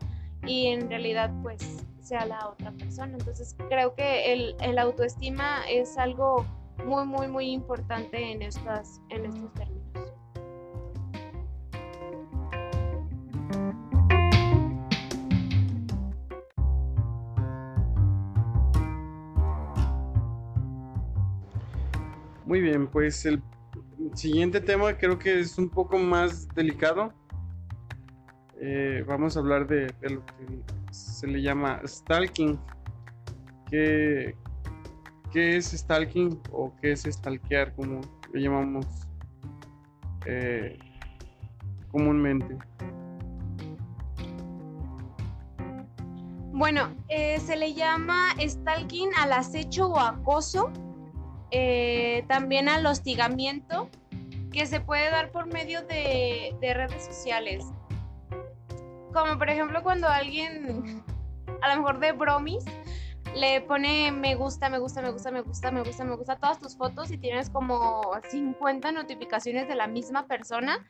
y 0.46 0.68
en 0.68 0.88
realidad 0.90 1.32
pues 1.42 1.86
sea 2.00 2.26
la 2.26 2.48
otra 2.48 2.72
persona. 2.72 3.14
Entonces 3.14 3.56
creo 3.70 3.96
que 3.96 4.34
el, 4.34 4.56
el 4.62 4.78
autoestima 4.78 5.64
es 5.68 5.98
algo 5.98 6.46
muy, 6.86 7.06
muy, 7.06 7.28
muy 7.28 7.52
importante 7.52 8.32
en, 8.32 8.42
estas, 8.42 9.02
en 9.10 9.26
estos 9.26 9.54
términos. 9.54 9.80
Muy 22.46 22.62
bien, 22.62 22.88
pues 22.88 23.26
el 23.28 23.44
siguiente 24.16 24.60
tema 24.60 24.98
creo 24.98 25.20
que 25.20 25.40
es 25.40 25.58
un 25.60 25.70
poco 25.70 26.00
más 26.00 26.48
delicado. 26.56 27.14
Eh, 28.60 29.06
vamos 29.08 29.38
a 29.38 29.40
hablar 29.40 29.68
de, 29.68 29.94
de, 30.02 30.10
lo 30.10 30.26
que 30.26 30.64
se 30.92 31.28
le 31.28 31.44
llama 31.44 31.80
stalking, 31.86 32.60
que, 33.70 34.36
¿Qué 35.32 35.58
es 35.58 35.72
stalking 35.72 36.42
o 36.52 36.74
qué 36.82 36.94
es 36.94 37.04
stalkear, 37.04 37.76
como 37.76 38.02
lo 38.34 38.40
llamamos 38.40 38.86
eh, 40.26 40.78
comúnmente? 41.92 42.58
Bueno, 46.52 46.90
eh, 47.10 47.40
se 47.40 47.56
le 47.56 47.76
llama 47.76 48.34
stalking 48.40 49.12
al 49.18 49.34
acecho 49.34 49.90
o 49.90 50.00
acoso, 50.00 50.72
eh, 51.52 52.26
también 52.28 52.68
al 52.68 52.86
hostigamiento, 52.88 53.88
que 54.52 54.66
se 54.66 54.82
puede 54.82 55.12
dar 55.12 55.32
por 55.32 55.46
medio 55.46 55.84
de, 55.84 56.56
de 56.60 56.74
redes 56.74 57.06
sociales. 57.06 57.64
Como 59.14 59.38
por 59.38 59.50
ejemplo 59.50 59.84
cuando 59.84 60.08
alguien, 60.08 61.04
a 61.62 61.76
lo 61.76 61.82
mejor 61.82 62.00
de 62.00 62.14
bromis, 62.14 62.66
le 63.36 63.62
pone 63.62 64.12
me 64.12 64.36
gusta, 64.36 64.70
me 64.70 64.80
gusta, 64.80 65.02
me 65.02 65.12
gusta, 65.12 65.32
me 65.32 65.42
gusta, 65.42 65.72
me 65.72 65.82
gusta, 65.82 66.04
me 66.04 66.16
gusta 66.16 66.36
todas 66.38 66.60
tus 66.60 66.76
fotos 66.76 67.12
y 67.12 67.18
tienes 67.18 67.50
como 67.50 68.02
50 68.30 68.92
notificaciones 68.92 69.68
de 69.68 69.76
la 69.76 69.88
misma 69.88 70.28
persona 70.28 70.86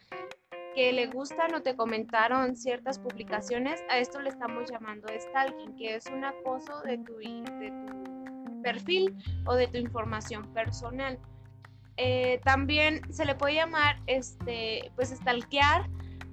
que 0.76 0.94
le 0.94 1.08
gustan 1.08 1.54
o 1.56 1.62
te 1.62 1.76
comentaron 1.76 2.56
ciertas 2.56 3.00
publicaciones, 3.00 3.84
a 3.90 3.98
esto 3.98 4.22
le 4.22 4.30
estamos 4.30 4.70
llamando 4.72 5.08
stalking, 5.20 5.76
que 5.76 5.96
es 5.96 6.06
un 6.08 6.24
acoso 6.24 6.82
de 6.82 7.00
tu, 7.00 7.18
de 7.18 7.74
tu 7.88 8.62
perfil 8.62 9.16
o 9.46 9.56
de 9.56 9.68
tu 9.68 9.78
información 9.78 10.54
personal. 10.54 11.20
Eh, 11.98 12.40
también 12.46 13.02
se 13.12 13.26
le 13.26 13.36
puede 13.36 13.56
llamar, 13.56 14.00
este, 14.08 14.92
pues, 14.96 15.10
stalkear 15.10 15.90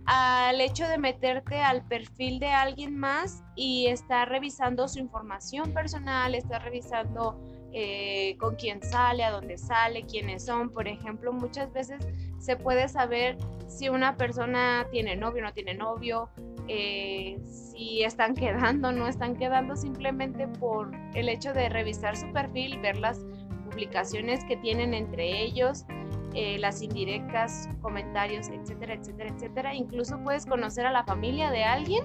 al 0.07 0.61
hecho 0.61 0.87
de 0.87 0.99
meterte 0.99 1.61
al 1.61 1.85
perfil 1.87 2.39
de 2.39 2.49
alguien 2.49 2.97
más 2.97 3.43
y 3.57 3.87
estar 3.89 4.29
revisando 4.29 4.87
su 4.89 5.01
información 5.01 5.73
personal, 5.73 6.35
estar 6.35 6.63
revisando 6.63 7.41
eh, 7.73 8.37
con 8.39 8.55
quién 8.55 8.81
sale, 8.83 9.25
a 9.25 9.33
dónde 9.33 9.59
sale, 9.59 10.07
quiénes 10.07 10.45
son. 10.45 10.71
Por 10.71 10.87
ejemplo, 10.87 11.33
muchas 11.33 11.73
veces 11.73 12.07
se 12.39 12.57
puede 12.57 12.89
saber 12.89 13.37
si 13.67 13.89
una 13.89 14.17
persona 14.17 14.87
tiene 14.93 15.17
novio 15.17 15.43
o 15.43 15.47
no 15.47 15.53
tiene 15.53 15.75
novio, 15.75 16.31
eh, 16.69 17.39
si 17.45 18.03
están 18.03 18.35
quedando 18.35 18.89
o 18.89 18.93
no 18.93 19.09
están 19.09 19.37
quedando, 19.37 19.75
simplemente 19.75 20.47
por 20.47 20.91
el 21.15 21.29
hecho 21.29 21.53
de 21.53 21.69
revisar 21.69 22.17
su 22.17 22.31
perfil, 22.33 22.79
ver 22.81 22.97
las 22.99 23.19
publicaciones 23.65 24.45
que 24.45 24.57
tienen 24.57 24.95
entre 24.95 25.43
ellos, 25.43 25.85
eh, 26.37 26.59
las 26.59 26.83
indirectas, 26.83 27.69
comentarios, 27.81 28.49
etcétera, 28.49 28.95
etcétera, 28.95 29.31
etcétera. 29.31 29.75
Incluso 29.75 30.23
puedes 30.23 30.47
conocer 30.47 30.87
a 30.87 30.93
la 30.93 31.05
familia 31.05 31.51
de 31.51 31.65
alguien 31.65 32.05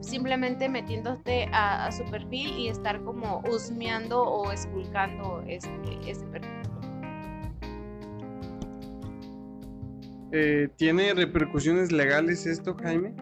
simplemente 0.00 0.68
metiéndote 0.68 1.48
a, 1.52 1.90
su 1.92 2.04
perfil 2.10 2.58
y 2.58 2.68
estar 2.68 3.02
como 3.04 3.42
husmeando 3.48 4.22
o 4.22 4.50
esculcando 4.52 5.42
este, 5.46 5.70
ese 6.06 6.24
perfil. 6.26 6.50
Eh, 10.32 10.68
¿Tiene 10.76 11.14
repercusiones 11.14 11.90
legales 11.90 12.46
esto, 12.46 12.74
Jaime? 12.82 13.14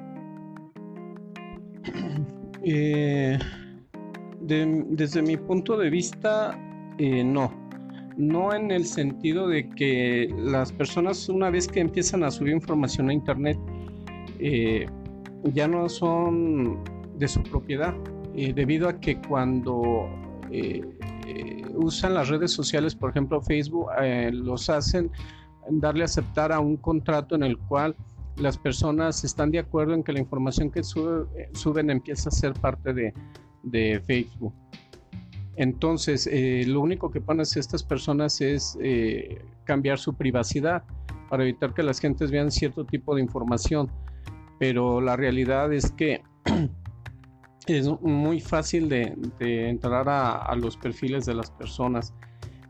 Eh, 2.68 3.38
desde 4.40 5.22
mi 5.22 5.36
punto 5.36 5.76
de 5.76 5.88
vista, 5.88 6.58
eh, 6.98 7.22
no. 7.22 7.65
No 8.16 8.54
en 8.54 8.70
el 8.70 8.86
sentido 8.86 9.46
de 9.48 9.68
que 9.70 10.34
las 10.38 10.72
personas 10.72 11.28
una 11.28 11.50
vez 11.50 11.68
que 11.68 11.80
empiezan 11.80 12.24
a 12.24 12.30
subir 12.30 12.54
información 12.54 13.10
a 13.10 13.12
Internet, 13.12 13.58
ya 15.52 15.68
no 15.68 15.88
son 15.88 16.82
de 17.18 17.28
su 17.28 17.42
propiedad, 17.42 17.94
debido 18.34 18.88
a 18.88 19.00
que 19.00 19.20
cuando 19.20 20.08
usan 21.74 22.14
las 22.14 22.28
redes 22.28 22.52
sociales, 22.52 22.94
por 22.94 23.10
ejemplo 23.10 23.40
Facebook, 23.42 23.88
los 24.32 24.70
hacen 24.70 25.10
darle 25.68 26.04
aceptar 26.04 26.52
a 26.52 26.60
un 26.60 26.76
contrato 26.76 27.34
en 27.34 27.42
el 27.42 27.58
cual 27.58 27.94
las 28.36 28.58
personas 28.58 29.24
están 29.24 29.50
de 29.50 29.58
acuerdo 29.58 29.94
en 29.94 30.02
que 30.02 30.12
la 30.12 30.20
información 30.20 30.70
que 30.70 30.82
suben 30.82 31.90
empieza 31.90 32.28
a 32.28 32.32
ser 32.32 32.52
parte 32.54 32.92
de, 32.92 34.00
Facebook. 34.06 34.54
Entonces, 35.56 36.28
eh, 36.30 36.64
lo 36.66 36.80
único 36.80 37.10
que 37.10 37.20
ponen 37.20 37.42
estas 37.42 37.82
personas 37.82 38.40
es 38.40 38.78
eh, 38.80 39.42
cambiar 39.64 39.98
su 39.98 40.14
privacidad 40.14 40.84
para 41.30 41.42
evitar 41.42 41.74
que 41.74 41.82
las 41.82 41.98
gentes 41.98 42.30
vean 42.30 42.50
cierto 42.50 42.84
tipo 42.84 43.14
de 43.14 43.22
información. 43.22 43.90
Pero 44.58 45.00
la 45.00 45.16
realidad 45.16 45.72
es 45.72 45.90
que 45.92 46.22
es 47.66 47.88
muy 48.00 48.40
fácil 48.40 48.88
de, 48.88 49.14
entrar 49.40 50.08
a, 50.08 50.54
los 50.56 50.76
perfiles 50.76 51.26
de 51.26 51.34
las 51.34 51.50
personas. 51.50 52.14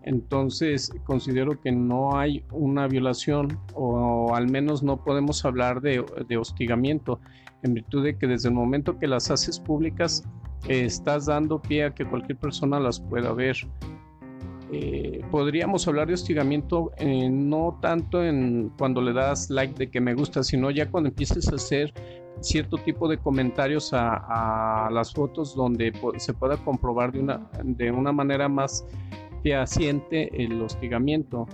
Entonces 0.02 0.92
considero 1.04 1.60
que 1.60 1.72
no 1.72 2.16
hay 2.16 2.44
una 2.52 2.86
violación 2.86 3.58
o 3.74 4.34
al 4.36 4.48
menos 4.48 4.84
no 4.84 5.02
podemos 5.02 5.44
hablar 5.44 5.80
de, 5.80 6.04
hostigamiento 6.38 7.20
en 7.64 7.74
virtud 7.74 8.04
de 8.04 8.16
que 8.16 8.28
desde 8.28 8.48
el 8.48 8.54
momento 8.54 9.00
que 9.00 9.08
las 9.08 9.32
haces 9.32 9.58
públicas 9.58 10.22
estás 10.68 11.26
dando 11.26 11.60
pie 11.60 11.84
a 11.84 11.94
que 11.94 12.04
cualquier 12.04 12.38
persona 12.38 12.80
las 12.80 13.00
pueda 13.00 13.32
ver. 13.32 13.56
Eh, 14.72 15.20
podríamos 15.30 15.86
hablar 15.86 16.08
de 16.08 16.14
hostigamiento 16.14 16.90
eh, 16.98 17.28
no 17.30 17.78
tanto 17.80 18.24
en 18.24 18.72
cuando 18.76 19.00
le 19.00 19.12
das 19.12 19.48
like 19.48 19.74
de 19.74 19.90
que 19.90 20.00
me 20.00 20.14
gusta, 20.14 20.42
sino 20.42 20.70
ya 20.72 20.90
cuando 20.90 21.08
empieces 21.08 21.48
a 21.52 21.54
hacer 21.54 21.94
cierto 22.40 22.76
tipo 22.78 23.08
de 23.08 23.16
comentarios 23.16 23.90
a, 23.92 24.88
las 24.90 25.12
fotos 25.12 25.54
donde 25.54 25.92
se 26.18 26.34
pueda 26.34 26.56
comprobar 26.56 27.12
de 27.12 27.20
una, 27.20 27.48
de 27.62 27.90
una 27.92 28.12
manera 28.12 28.48
más 28.48 28.84
asiente 29.54 30.30
el 30.42 30.60
hostigamiento. 30.60 31.46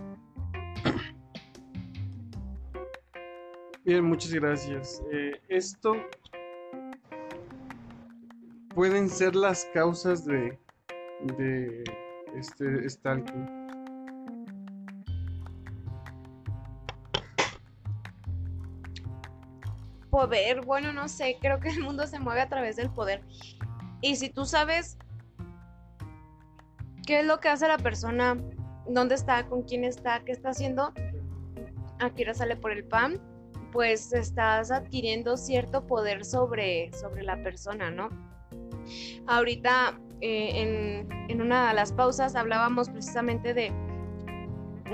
Bien, 3.85 4.05
muchas 4.05 4.33
gracias. 4.33 5.03
Eh, 5.13 5.33
esto 5.49 5.97
pueden 8.75 9.09
ser 9.09 9.35
las 9.37 9.65
causas 9.75 10.25
de, 10.25 10.59
este 12.37 12.89
stalking. 12.89 13.47
Poder, 20.11 20.65
bueno, 20.65 20.93
no 20.93 21.09
sé, 21.09 21.37
creo 21.41 21.59
que 21.59 21.71
el 21.71 21.81
mundo 21.81 22.07
se 22.07 22.19
mueve 22.19 22.43
a 22.43 22.49
través 22.49 22.77
del 22.77 22.91
poder. 22.91 23.23
Y 24.01 24.17
si 24.17 24.29
tú 24.29 24.45
sabes 24.45 24.99
qué 27.07 27.21
es 27.21 27.27
lo 27.27 27.41
que 27.41 27.49
hace 27.49 27.67
la 27.69 27.79
persona, 27.79 28.37
dónde 28.87 29.15
está, 29.15 29.47
con 29.47 29.63
quién 29.63 29.85
está, 29.85 30.23
qué 30.25 30.33
está 30.33 30.51
haciendo, 30.51 30.93
aquí 31.99 32.23
ahora 32.23 32.35
sale 32.35 32.57
por 32.57 32.73
el 32.73 32.85
PAM, 32.85 33.19
pues 33.73 34.13
estás 34.13 34.71
adquiriendo 34.71 35.37
cierto 35.37 35.87
poder 35.87 36.25
sobre, 36.25 36.93
sobre 36.93 37.23
la 37.23 37.43
persona, 37.43 37.91
¿no? 37.91 38.32
Ahorita 39.27 39.99
eh, 40.21 40.51
en, 40.55 41.31
en, 41.31 41.41
una 41.41 41.69
de 41.69 41.75
las 41.75 41.93
pausas 41.93 42.35
hablábamos 42.35 42.89
precisamente 42.89 43.55
de, 43.55 43.73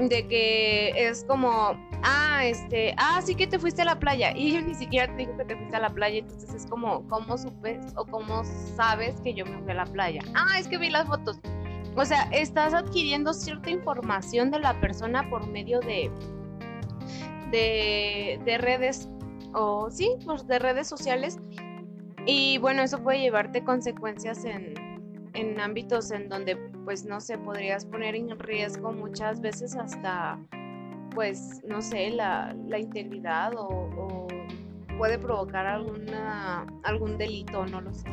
de 0.09 0.27
que 0.27 0.93
es 0.97 1.25
como, 1.25 1.77
ah, 2.03 2.41
este, 2.45 2.95
ah, 2.97 3.21
sí 3.23 3.35
que 3.35 3.47
te 3.47 3.59
fuiste 3.59 3.83
a 3.83 3.85
la 3.85 3.99
playa 3.99 4.33
y 4.37 4.53
yo 4.53 4.61
ni 4.61 4.75
siquiera 4.75 5.07
te 5.09 5.19
digo 5.19 5.37
que 5.37 5.45
te 5.45 5.57
fuiste 5.57 5.77
a 5.77 5.81
la 5.81 5.91
playa, 5.91 6.19
entonces 6.19 6.55
es 6.55 6.67
como, 6.67 7.07
¿cómo 7.09 7.37
supes 7.37 7.93
o 7.97 8.05
cómo 8.05 8.43
sabes 8.77 9.21
que 9.23 9.35
yo 9.35 9.45
me 9.45 9.59
fui 9.63 9.73
a 9.73 9.75
la 9.75 9.87
playa? 9.87 10.23
Ah, 10.35 10.59
es 10.59 10.69
que 10.69 10.79
vi 10.79 10.91
las 10.91 11.07
fotos. 11.07 11.39
O 11.97 12.05
sea, 12.05 12.29
estás 12.31 12.75
adquiriendo 12.75 13.35
cierta 13.35 13.71
información 13.71 14.53
de 14.53 14.61
la 14.61 14.81
persona 14.81 15.29
por 15.29 15.45
medio 15.49 15.81
de, 15.81 16.11
de, 17.51 18.59
redes 18.59 19.09
o 19.53 19.91
sí, 19.91 20.11
pues 20.25 20.47
de 20.47 20.61
redes 20.61 20.87
sociales. 20.87 21.39
Y 22.31 22.59
bueno, 22.59 22.83
eso 22.83 23.03
puede 23.03 23.21
llevarte 23.21 23.64
consecuencias 23.64 24.45
en, 24.45 24.75
en 25.33 25.59
ámbitos 25.59 26.11
en 26.11 26.29
donde, 26.29 26.57
pues, 26.85 27.07
no 27.07 27.23
sé, 27.23 27.38
podrías 27.38 27.87
poner 27.87 28.14
en 28.14 28.38
riesgo 28.38 28.93
muchas 28.93 29.41
veces 29.41 29.75
hasta, 29.75 30.38
pues, 31.14 31.62
no 31.67 31.81
sé, 31.81 32.11
la, 32.11 32.55
la 32.67 32.79
integridad 32.79 33.55
o, 33.57 34.29
puede 34.99 35.19
provocar 35.19 35.64
alguna, 35.64 36.67
algún 36.83 37.17
delito, 37.17 37.64
no 37.64 37.81
lo 37.81 37.95
sé. 37.95 38.11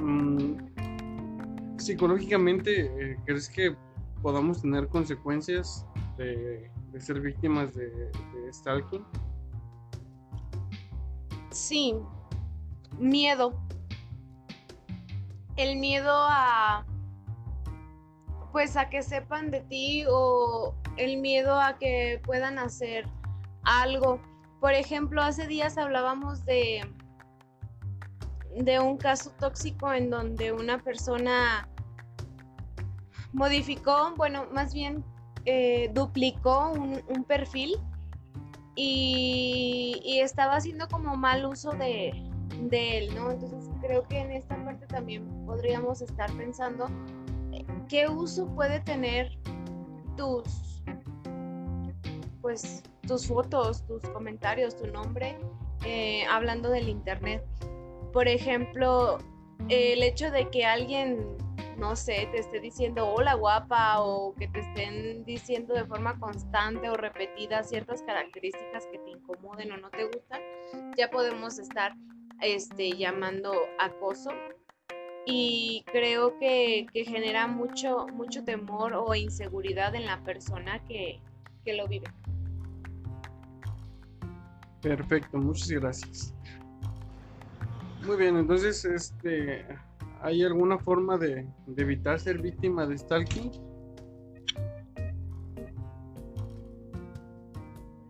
Mm, 0.00 0.56
psicológicamente, 1.76 2.86
eh, 2.86 3.18
¿crees 3.26 3.50
que 3.50 3.76
podamos 4.22 4.62
tener 4.62 4.88
consecuencias 4.88 5.84
ser 7.00 7.20
víctimas 7.20 7.74
de, 7.74 8.10
stalking? 8.52 9.04
Sí, 11.50 11.94
miedo. 12.98 13.54
El 15.56 15.78
miedo 15.78 16.12
a 16.12 16.84
pues 18.52 18.76
a 18.76 18.88
que 18.88 19.02
sepan 19.02 19.50
de 19.50 19.60
ti 19.62 20.04
o 20.08 20.74
el 20.96 21.16
miedo 21.16 21.58
a 21.58 21.76
que 21.76 22.20
puedan 22.24 22.58
hacer 22.58 23.04
algo. 23.64 24.20
Por 24.60 24.72
ejemplo, 24.72 25.22
hace 25.22 25.48
días 25.48 25.76
hablábamos 25.76 26.44
de 26.44 26.80
de 28.56 28.78
un 28.78 28.96
caso 28.96 29.30
tóxico 29.40 29.92
en 29.92 30.10
donde 30.10 30.52
una 30.52 30.78
persona 30.78 31.68
modificó, 33.32 34.14
bueno, 34.16 34.46
más 34.52 34.72
bien 34.72 35.04
eh, 35.44 35.90
duplicó 35.92 36.72
un, 36.72 37.24
perfil 37.24 37.76
y, 38.76 40.18
estaba 40.22 40.56
haciendo 40.56 40.88
como 40.88 41.16
mal 41.16 41.44
uso 41.44 41.72
de, 41.72 42.10
él, 42.70 43.14
¿no? 43.14 43.30
Entonces 43.30 43.70
creo 43.80 44.06
que 44.08 44.18
en 44.18 44.32
esta 44.32 44.62
parte 44.64 44.86
también 44.86 45.26
podríamos 45.46 46.00
estar 46.00 46.32
pensando 46.32 46.88
eh, 47.52 47.64
qué 47.88 48.08
uso 48.08 48.46
puede 48.54 48.80
tener 48.80 49.36
tus, 50.16 50.82
pues, 52.40 52.82
tus 53.06 53.26
fotos, 53.26 53.84
tus 53.86 54.02
comentarios, 54.10 54.76
tu 54.76 54.86
nombre, 54.86 55.36
eh, 55.84 56.24
hablando 56.26 56.70
del 56.70 56.88
internet 56.88 57.44
por 58.14 58.28
ejemplo, 58.28 59.18
el 59.68 60.02
hecho 60.04 60.30
de 60.30 60.48
que 60.48 60.64
alguien, 60.64 61.36
no 61.78 61.96
sé, 61.96 62.28
te 62.32 62.38
esté 62.38 62.60
diciendo 62.60 63.08
hola 63.08 63.34
guapa 63.34 64.00
o 64.00 64.34
que 64.34 64.48
te 64.48 64.60
estén 64.60 65.24
diciendo 65.24 65.74
de 65.74 65.84
forma 65.84 66.18
constante 66.18 66.88
o 66.88 66.96
repetida 66.96 67.62
ciertas 67.62 68.02
características 68.02 68.86
que 68.86 68.98
te 68.98 69.10
incomoden 69.10 69.72
o 69.72 69.76
no 69.76 69.90
te 69.90 70.04
gustan, 70.04 70.40
ya 70.96 71.10
podemos 71.10 71.58
estar 71.58 71.94
este, 72.40 72.92
llamando 72.92 73.52
acoso. 73.78 74.30
Y 75.26 75.84
creo 75.90 76.38
que, 76.38 76.86
genera 76.92 77.46
mucho, 77.46 78.06
mucho 78.12 78.44
temor 78.44 78.92
o 78.92 79.14
inseguridad 79.14 79.94
en 79.94 80.04
la 80.04 80.22
persona 80.22 80.84
que, 80.86 81.20
que 81.64 81.72
lo 81.72 81.88
vive. 81.88 82.06
Perfecto, 84.82 85.38
muchas 85.38 85.70
gracias. 85.70 86.34
Muy 88.06 88.18
bien, 88.18 88.36
entonces, 88.36 88.84
este, 88.84 89.64
¿Hay 90.24 90.42
alguna 90.42 90.78
forma 90.78 91.18
de, 91.18 91.46
evitar 91.76 92.18
ser 92.18 92.40
víctima 92.40 92.86
de 92.86 92.96
stalking? 92.96 93.50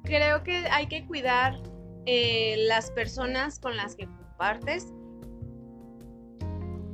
Creo 0.05 0.44
que 0.44 0.64
hay 0.70 0.87
que 0.87 1.05
cuidar 1.09 1.61
eh, 2.07 2.55
las 2.68 2.92
personas 2.92 3.59
con 3.59 3.77
las 3.77 3.96
que 3.96 4.07
compartes. 4.07 4.92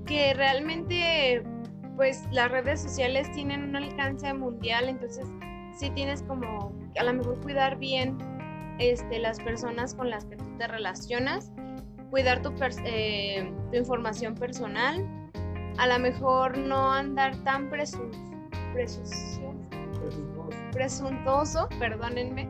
Que 0.07 0.33
realmente, 0.33 1.43
pues 1.97 2.27
las 2.33 2.51
redes 2.51 2.81
sociales 2.81 3.31
tienen 3.33 3.65
un 3.65 3.77
alcance 3.77 4.33
mundial, 4.33 4.89
entonces 4.89 5.27
sí 5.79 5.91
tienes 5.91 6.23
como 6.23 6.73
a 6.99 7.05
lo 7.05 7.13
mejor 7.13 7.39
cuidar 7.43 7.79
bien 7.79 8.17
este, 8.79 9.19
las 9.19 9.39
personas 9.39 9.95
con 9.95 10.09
las 10.09 10.25
que 10.25 10.37
tú 10.37 10.47
te 10.57 10.67
relacionas, 10.67 11.53
cuidar 12.11 12.43
tu, 12.43 12.53
eh, 12.85 13.53
tu 13.71 13.77
información 13.77 14.35
personal, 14.35 15.07
a 15.79 15.87
lo 15.87 15.99
mejor 15.99 16.59
no 16.59 16.93
andar 16.93 17.37
tan 17.45 17.71
presuntuoso, 17.71 19.55
presuntuoso, 20.73 21.69
perdónenme, 21.79 22.49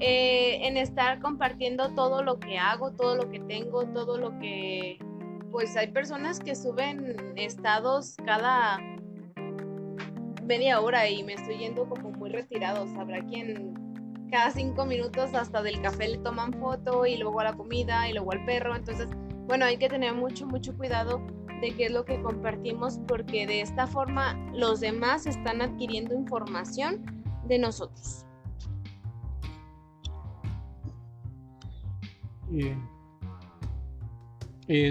eh, 0.00 0.66
en 0.66 0.76
estar 0.76 1.20
compartiendo 1.20 1.94
todo 1.94 2.22
lo 2.22 2.38
que 2.38 2.58
hago, 2.58 2.92
todo 2.92 3.16
lo 3.16 3.30
que 3.30 3.40
tengo, 3.40 3.86
todo 3.86 4.18
lo 4.18 4.38
que... 4.38 4.98
Pues 5.50 5.76
hay 5.76 5.92
personas 5.92 6.40
que 6.40 6.56
suben 6.56 7.16
estados 7.36 8.16
cada 8.24 8.80
media 10.42 10.80
hora 10.80 11.08
y 11.08 11.22
me 11.22 11.34
estoy 11.34 11.58
yendo 11.58 11.88
como 11.88 12.10
muy 12.10 12.30
retirado. 12.30 12.86
Habrá 12.98 13.24
quien 13.24 13.83
cada 14.30 14.50
cinco 14.50 14.84
minutos 14.84 15.32
hasta 15.34 15.62
del 15.62 15.80
café 15.80 16.08
le 16.08 16.18
toman 16.18 16.52
foto 16.54 17.06
y 17.06 17.16
luego 17.16 17.40
a 17.40 17.44
la 17.44 17.52
comida 17.52 18.08
y 18.08 18.12
luego 18.12 18.32
al 18.32 18.44
perro. 18.44 18.74
Entonces, 18.74 19.08
bueno, 19.46 19.64
hay 19.64 19.76
que 19.76 19.88
tener 19.88 20.14
mucho, 20.14 20.46
mucho 20.46 20.76
cuidado 20.76 21.20
de 21.60 21.74
qué 21.76 21.86
es 21.86 21.92
lo 21.92 22.04
que 22.04 22.20
compartimos 22.20 22.98
porque 23.06 23.46
de 23.46 23.60
esta 23.60 23.86
forma 23.86 24.34
los 24.52 24.80
demás 24.80 25.26
están 25.26 25.62
adquiriendo 25.62 26.14
información 26.14 27.24
de 27.46 27.58
nosotros. 27.58 28.24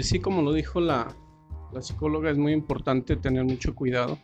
Sí, 0.02 0.20
como 0.20 0.42
lo 0.42 0.52
dijo 0.52 0.80
la 0.80 1.08
psicóloga, 1.80 2.30
es 2.30 2.38
muy 2.38 2.52
importante 2.52 3.16
tener 3.16 3.44
mucho 3.44 3.74
cuidado 3.74 4.18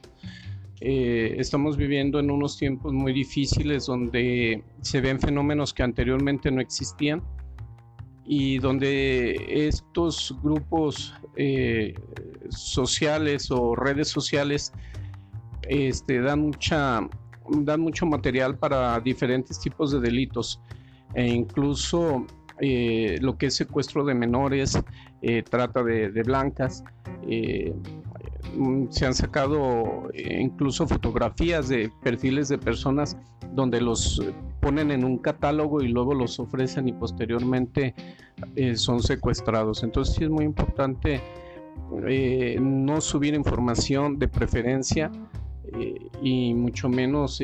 eh, 0.82 1.34
estamos 1.36 1.76
viviendo 1.76 2.18
en 2.20 2.30
unos 2.30 2.56
tiempos 2.56 2.94
muy 2.94 3.12
difíciles 3.12 3.84
donde 3.84 4.64
se 4.80 5.02
ven 5.02 5.20
fenómenos 5.20 5.74
que 5.74 5.82
anteriormente 5.82 6.50
no 6.50 6.62
existían 6.62 7.22
y 8.24 8.58
donde 8.58 9.66
estos 9.66 10.34
grupos 10.42 11.14
eh, 11.36 11.92
sociales 12.48 13.50
o 13.50 13.74
redes 13.74 14.08
sociales 14.08 14.72
este, 15.68 16.20
dan, 16.22 16.40
mucha, 16.40 17.06
dan 17.50 17.80
mucho 17.80 18.06
material 18.06 18.56
para 18.56 18.98
diferentes 19.00 19.60
tipos 19.60 19.92
de 19.92 20.00
delitos 20.00 20.62
e 21.14 21.26
incluso 21.26 22.26
eh, 22.58 23.18
lo 23.20 23.36
que 23.36 23.46
es 23.46 23.54
secuestro 23.54 24.02
de 24.04 24.14
menores, 24.14 24.78
trata 25.50 25.82
de, 25.82 26.22
blancas, 26.22 26.82
se 28.90 29.06
han 29.06 29.14
sacado 29.14 30.10
eh, 30.12 30.40
incluso 30.40 30.86
fotografías 30.86 31.68
de 31.68 31.90
perfiles 32.02 32.48
de 32.48 32.58
personas 32.58 33.16
donde 33.52 33.80
los 33.80 34.22
ponen 34.60 34.90
en 34.90 35.04
un 35.04 35.18
catálogo 35.18 35.82
y 35.82 35.88
luego 35.88 36.14
los 36.14 36.38
ofrecen 36.38 36.88
y 36.88 36.92
posteriormente 36.92 37.94
eh, 38.56 38.76
son 38.76 39.02
secuestrados. 39.02 39.82
Entonces 39.82 40.14
sí 40.14 40.24
es 40.24 40.30
muy 40.30 40.44
importante 40.44 41.20
eh, 42.06 42.58
no 42.60 43.00
subir 43.00 43.34
información 43.34 44.18
de 44.18 44.28
preferencia 44.28 45.10
y 46.20 46.52
mucho 46.52 46.88
menos 46.88 47.40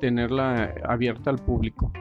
tenerla 0.00 0.74
abierta 0.84 1.28
al 1.28 1.36
público. 1.36 1.92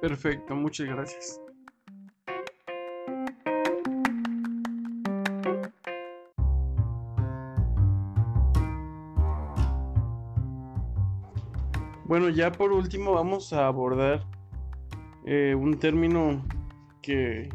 Perfecto, 0.00 0.54
muchas 0.54 0.86
gracias. 0.86 1.39
Bueno, 12.10 12.28
ya 12.28 12.50
por 12.50 12.72
último 12.72 13.12
vamos 13.12 13.52
a 13.52 13.68
abordar 13.68 14.26
eh, 15.26 15.54
un 15.54 15.78
término 15.78 16.44
que 17.02 17.48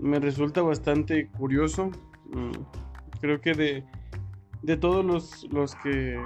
me 0.00 0.18
resulta 0.18 0.62
bastante 0.62 1.28
curioso. 1.32 1.90
Mm, 2.32 2.52
creo 3.20 3.42
que 3.42 3.52
de, 3.52 3.84
de 4.62 4.76
todos 4.78 5.04
los, 5.04 5.44
los, 5.52 5.74
que 5.74 6.18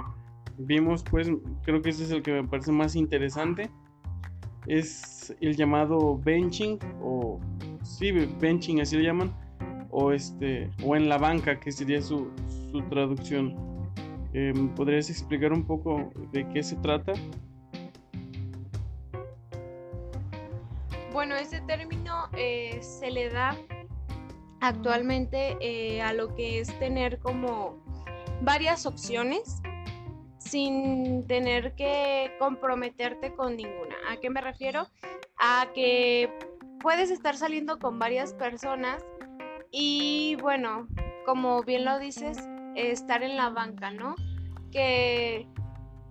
vimos, 0.57 1.03
pues 1.03 1.29
creo 1.63 1.81
que 1.81 1.89
ese 1.89 2.05
es 2.05 2.11
el 2.11 2.23
que 2.23 2.31
me 2.31 2.47
parece 2.47 2.71
más 2.71 2.95
interesante. 2.95 3.69
Es 4.67 5.35
el 5.41 5.57
llamado 5.57 6.17
benching 6.17 6.79
o 7.03 7.41
sí, 7.83 8.13
benching 8.39 8.79
así 8.79 8.95
lo 8.95 9.03
llaman 9.03 9.33
o 9.89 10.13
este 10.13 10.71
o 10.81 10.95
en 10.95 11.09
la 11.09 11.17
banca 11.17 11.59
que 11.59 11.73
sería 11.73 12.01
su, 12.01 12.31
su 12.71 12.81
traducción. 12.83 13.70
Em, 14.33 14.69
¿Podrías 14.75 15.09
explicar 15.09 15.51
un 15.51 15.65
poco 15.65 16.11
de 16.31 16.47
qué 16.49 16.63
se 16.63 16.77
trata? 16.77 17.13
Bueno, 21.11 21.35
ese 21.35 21.59
término 21.61 22.29
eh, 22.37 22.79
se 22.81 23.11
le 23.11 23.29
da 23.29 23.57
actualmente 24.61 25.57
eh, 25.59 26.01
a 26.01 26.13
lo 26.13 26.33
que 26.35 26.59
es 26.59 26.79
tener 26.79 27.19
como 27.19 27.83
varias 28.41 28.85
opciones 28.85 29.61
sin 30.37 31.27
tener 31.27 31.75
que 31.75 32.31
comprometerte 32.39 33.33
con 33.33 33.57
ninguna. 33.57 33.95
¿A 34.09 34.17
qué 34.17 34.29
me 34.29 34.39
refiero? 34.39 34.87
A 35.37 35.67
que 35.73 36.31
puedes 36.79 37.11
estar 37.11 37.35
saliendo 37.35 37.79
con 37.79 37.99
varias 37.99 38.33
personas 38.33 39.03
y 39.71 40.37
bueno, 40.41 40.87
como 41.25 41.63
bien 41.63 41.85
lo 41.85 41.99
dices, 41.99 42.37
estar 42.89 43.23
en 43.23 43.37
la 43.37 43.49
banca, 43.49 43.91
¿no? 43.91 44.15
Que 44.71 45.47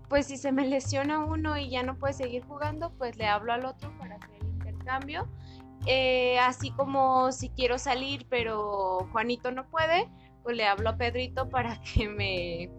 pues 0.08 0.26
si 0.26 0.36
se 0.36 0.50
me 0.50 0.66
lesiona 0.66 1.24
uno 1.24 1.56
y 1.56 1.70
ya 1.70 1.84
no 1.84 1.96
puede 1.96 2.14
seguir 2.14 2.44
jugando, 2.44 2.92
pues 2.98 3.16
le 3.16 3.26
hablo 3.26 3.52
al 3.52 3.64
otro 3.64 3.96
para 3.96 4.16
hacer 4.16 4.40
el 4.40 4.48
intercambio. 4.48 5.28
Eh, 5.86 6.38
así 6.40 6.72
como 6.72 7.32
si 7.32 7.48
quiero 7.48 7.78
salir 7.78 8.26
pero 8.28 9.08
Juanito 9.12 9.50
no 9.50 9.66
puede, 9.70 10.10
pues 10.42 10.56
le 10.56 10.66
hablo 10.66 10.90
a 10.90 10.96
Pedrito 10.96 11.48
para 11.48 11.80
que 11.94 12.08
me 12.08 12.70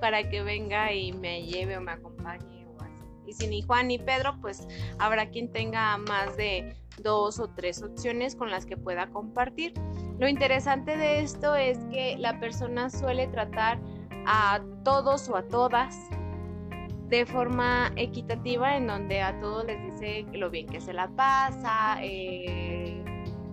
para 0.00 0.28
que 0.28 0.42
venga 0.42 0.92
y 0.92 1.12
me 1.12 1.44
lleve 1.44 1.78
o 1.78 1.80
me 1.80 1.92
acompañe 1.92 2.66
o 2.66 2.82
así. 2.82 3.04
Y 3.26 3.32
si 3.32 3.48
ni 3.48 3.62
Juan 3.62 3.88
ni 3.88 3.98
Pedro, 3.98 4.38
pues 4.40 4.68
habrá 4.98 5.30
quien 5.30 5.50
tenga 5.50 5.96
más 5.96 6.36
de 6.36 6.76
dos 7.02 7.38
o 7.38 7.48
tres 7.48 7.82
opciones 7.82 8.36
con 8.36 8.50
las 8.50 8.66
que 8.66 8.76
pueda 8.76 9.08
compartir. 9.08 9.74
Lo 10.18 10.28
interesante 10.28 10.96
de 10.96 11.20
esto 11.20 11.54
es 11.54 11.78
que 11.90 12.16
la 12.18 12.40
persona 12.40 12.90
suele 12.90 13.26
tratar 13.28 13.78
a 14.26 14.60
todos 14.84 15.28
o 15.28 15.36
a 15.36 15.42
todas 15.42 15.96
de 17.08 17.24
forma 17.24 17.92
equitativa 17.96 18.76
en 18.76 18.88
donde 18.88 19.22
a 19.22 19.38
todos 19.40 19.64
les 19.64 19.80
dice 19.92 20.26
lo 20.32 20.50
bien 20.50 20.66
que 20.66 20.80
se 20.80 20.92
la 20.92 21.08
pasa, 21.08 21.98
eh, 22.02 23.04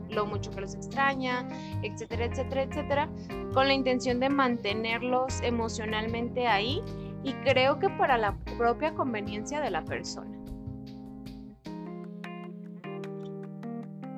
lo 0.09 0.25
mucho 0.25 0.51
que 0.51 0.61
los 0.61 0.73
extraña, 0.73 1.47
etcétera, 1.83 2.25
etcétera, 2.25 2.63
etcétera, 2.63 3.09
con 3.53 3.67
la 3.67 3.73
intención 3.73 4.19
de 4.19 4.29
mantenerlos 4.29 5.41
emocionalmente 5.41 6.47
ahí 6.47 6.81
y 7.23 7.33
creo 7.33 7.79
que 7.79 7.89
para 7.89 8.17
la 8.17 8.35
propia 8.57 8.93
conveniencia 8.93 9.61
de 9.61 9.71
la 9.71 9.83
persona. 9.83 10.42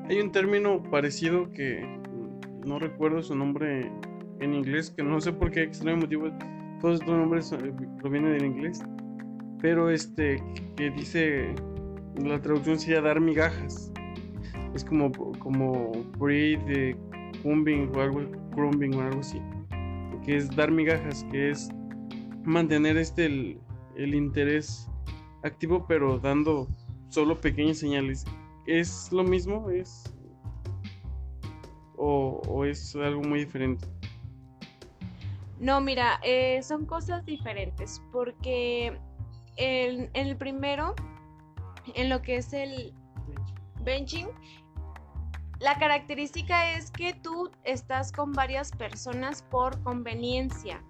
Hay 0.07 0.19
un 0.19 0.31
término 0.31 0.83
parecido 0.83 1.51
que 1.51 1.83
no 2.63 2.77
recuerdo 2.77 3.23
su 3.23 3.35
nombre 3.35 3.91
en 4.39 4.53
inglés, 4.53 4.93
que 4.95 5.01
no 5.01 5.19
sé 5.19 5.33
por 5.33 5.49
qué 5.49 5.63
extraño 5.63 5.97
motivo, 5.97 6.29
todos 6.79 6.99
estos 6.99 7.17
nombres 7.17 7.51
eh, 7.51 7.73
provienen 7.99 8.33
del 8.33 8.45
inglés, 8.45 8.83
pero 9.61 9.89
este 9.89 10.43
que 10.75 10.91
dice, 10.91 11.55
la 12.23 12.39
traducción 12.39 12.77
sería 12.77 13.01
dar 13.01 13.19
migajas, 13.19 13.91
es 14.75 14.85
como, 14.85 15.11
como 15.39 15.91
breed, 16.19 16.95
cumbing 17.41 17.89
o 17.95 18.01
algo, 18.01 18.21
crumbing 18.53 18.93
o 18.93 19.01
algo 19.01 19.21
así, 19.21 19.41
que 20.23 20.37
es 20.37 20.55
dar 20.55 20.69
migajas, 20.69 21.25
que 21.31 21.49
es 21.49 21.69
mantener 22.43 22.97
este 22.97 23.25
el 23.25 24.13
interés 24.13 24.87
activo 25.43 25.85
pero 25.87 26.19
dando 26.19 26.67
solo 27.09 27.41
pequeñas 27.41 27.77
señales. 27.77 28.25
¿Es 28.67 29.11
lo 29.11 29.23
mismo? 29.23 29.69
¿Es 29.69 30.03
o, 31.97 32.65
es 32.65 32.95
algo 32.95 33.21
muy 33.21 33.39
diferente? 33.39 33.85
No, 35.59 35.79
mira, 35.79 36.19
eh, 36.23 36.61
son 36.63 36.85
cosas 36.85 37.25
diferentes 37.25 38.01
porque 38.11 38.99
en, 39.55 40.09
el 40.13 40.35
primero, 40.35 40.95
en 41.93 42.09
lo 42.09 42.21
que 42.21 42.37
es 42.37 42.51
el 42.53 42.93
benching, 43.83 44.27
la 45.59 45.77
característica 45.79 46.71
es 46.75 46.91
que 46.91 47.13
tú 47.13 47.49
estás 47.63 48.11
con 48.11 48.33
varias 48.33 48.71
personas 48.71 49.43
por 49.43 49.81
conveniencia. 49.83 50.83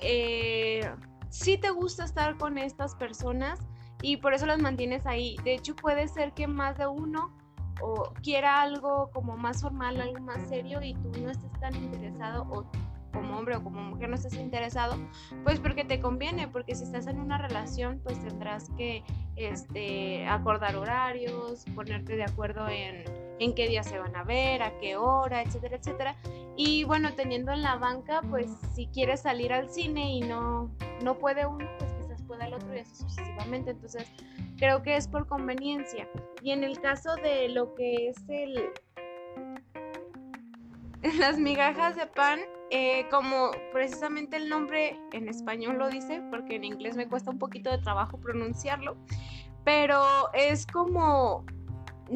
Eh, 0.00 0.88
sí 1.28 1.58
te 1.58 1.70
gusta 1.70 2.04
estar 2.04 2.36
con 2.36 2.56
estas 2.58 2.94
personas 2.94 3.58
y 4.06 4.18
por 4.18 4.34
eso 4.34 4.46
las 4.46 4.62
mantienes 4.62 5.04
ahí. 5.04 5.36
De 5.42 5.52
hecho, 5.52 5.74
puede 5.74 6.06
ser 6.06 6.32
que 6.32 6.46
más 6.46 6.78
de 6.78 6.86
uno 6.86 7.32
o 7.80 8.12
quiera 8.22 8.62
algo 8.62 9.10
como 9.12 9.36
más 9.36 9.62
formal, 9.62 10.00
algo 10.00 10.20
más 10.20 10.48
serio 10.48 10.80
y 10.80 10.94
tú 10.94 11.10
no 11.20 11.28
estés 11.28 11.50
tan 11.58 11.74
interesado 11.74 12.46
o 12.48 12.70
como 13.12 13.36
hombre 13.36 13.56
o 13.56 13.64
como 13.64 13.82
mujer 13.82 14.08
no 14.08 14.14
estés 14.14 14.34
interesado, 14.34 14.96
pues 15.42 15.58
porque 15.58 15.84
te 15.84 16.00
conviene, 16.00 16.46
porque 16.46 16.76
si 16.76 16.84
estás 16.84 17.08
en 17.08 17.18
una 17.18 17.36
relación, 17.36 18.00
pues 18.04 18.20
tendrás 18.20 18.70
que 18.76 19.02
este, 19.34 20.24
acordar 20.28 20.76
horarios, 20.76 21.64
ponerte 21.74 22.14
de 22.14 22.22
acuerdo 22.22 22.68
en, 22.68 23.02
en 23.40 23.54
qué 23.56 23.66
día 23.66 23.82
se 23.82 23.98
van 23.98 24.14
a 24.14 24.22
ver, 24.22 24.62
a 24.62 24.78
qué 24.78 24.96
hora, 24.96 25.42
etcétera, 25.42 25.78
etcétera. 25.78 26.16
Y 26.56 26.84
bueno, 26.84 27.12
teniendo 27.14 27.52
en 27.52 27.62
la 27.62 27.74
banca, 27.74 28.20
pues 28.30 28.52
si 28.72 28.86
quieres 28.86 29.22
salir 29.22 29.52
al 29.52 29.68
cine 29.68 30.12
y 30.12 30.20
no, 30.20 30.70
no 31.02 31.18
puede 31.18 31.44
uno, 31.44 31.66
pues 31.78 31.95
pueda 32.36 32.46
el 32.46 32.54
otro 32.54 32.74
y 32.74 32.80
así 32.80 32.94
sucesivamente. 32.94 33.70
Entonces, 33.70 34.10
creo 34.56 34.82
que 34.82 34.96
es 34.96 35.08
por 35.08 35.26
conveniencia. 35.26 36.08
Y 36.42 36.50
en 36.52 36.64
el 36.64 36.80
caso 36.80 37.14
de 37.16 37.48
lo 37.48 37.74
que 37.74 38.08
es 38.08 38.16
el 38.28 38.70
las 41.18 41.38
migajas 41.38 41.96
de 41.96 42.06
pan, 42.06 42.40
eh, 42.70 43.06
como 43.10 43.50
precisamente 43.72 44.36
el 44.36 44.48
nombre 44.48 44.98
en 45.12 45.28
español 45.28 45.78
lo 45.78 45.88
dice, 45.88 46.22
porque 46.30 46.56
en 46.56 46.64
inglés 46.64 46.96
me 46.96 47.06
cuesta 47.06 47.30
un 47.30 47.38
poquito 47.38 47.70
de 47.70 47.78
trabajo 47.78 48.18
pronunciarlo, 48.18 48.96
pero 49.64 50.02
es 50.34 50.66
como 50.66 51.44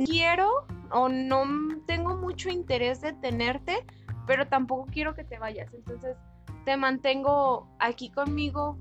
quiero 0.07 0.49
o 0.91 1.09
no 1.09 1.45
tengo 1.87 2.17
mucho 2.17 2.49
interés 2.49 3.01
de 3.01 3.13
tenerte, 3.13 3.85
pero 4.27 4.49
tampoco 4.49 4.87
quiero 4.91 5.15
que 5.15 5.25
te 5.25 5.39
vayas. 5.39 5.73
Entonces 5.73 6.17
te 6.65 6.77
mantengo 6.77 7.69
aquí 7.79 8.11
conmigo 8.11 8.77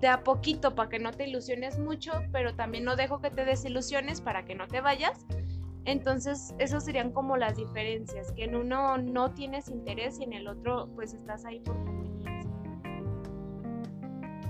de 0.00 0.08
a 0.08 0.22
poquito 0.22 0.74
para 0.74 0.88
que 0.88 0.98
no 0.98 1.12
te 1.12 1.28
ilusiones 1.28 1.78
mucho, 1.78 2.12
pero 2.32 2.54
también 2.54 2.84
no 2.84 2.96
dejo 2.96 3.20
que 3.20 3.30
te 3.30 3.44
desilusiones 3.44 4.20
para 4.20 4.44
que 4.44 4.54
no 4.54 4.68
te 4.68 4.80
vayas. 4.80 5.26
Entonces, 5.84 6.54
esas 6.58 6.84
serían 6.84 7.12
como 7.12 7.36
las 7.36 7.56
diferencias, 7.56 8.32
que 8.32 8.44
en 8.44 8.54
uno 8.54 8.98
no 8.98 9.32
tienes 9.32 9.68
interés 9.68 10.20
y 10.20 10.24
en 10.24 10.34
el 10.34 10.46
otro 10.46 10.88
pues 10.94 11.14
estás 11.14 11.44
ahí 11.44 11.60
por 11.60 11.74
conveniencia. 11.76 12.30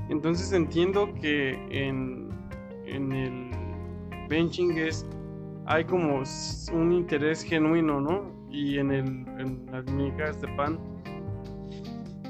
Entonces 0.09 0.53
entiendo 0.53 1.15
que 1.15 1.53
en, 1.71 2.29
en 2.87 3.13
el 3.13 3.51
benching 4.29 4.79
es 4.79 5.07
hay 5.67 5.85
como 5.85 6.23
un 6.73 6.93
interés 6.93 7.43
genuino, 7.43 8.01
¿no? 8.01 8.33
Y 8.51 8.79
en, 8.79 8.91
el, 8.91 9.07
en 9.39 9.67
las 9.71 9.85
migas 9.93 10.41
de 10.41 10.49
pan 10.57 10.79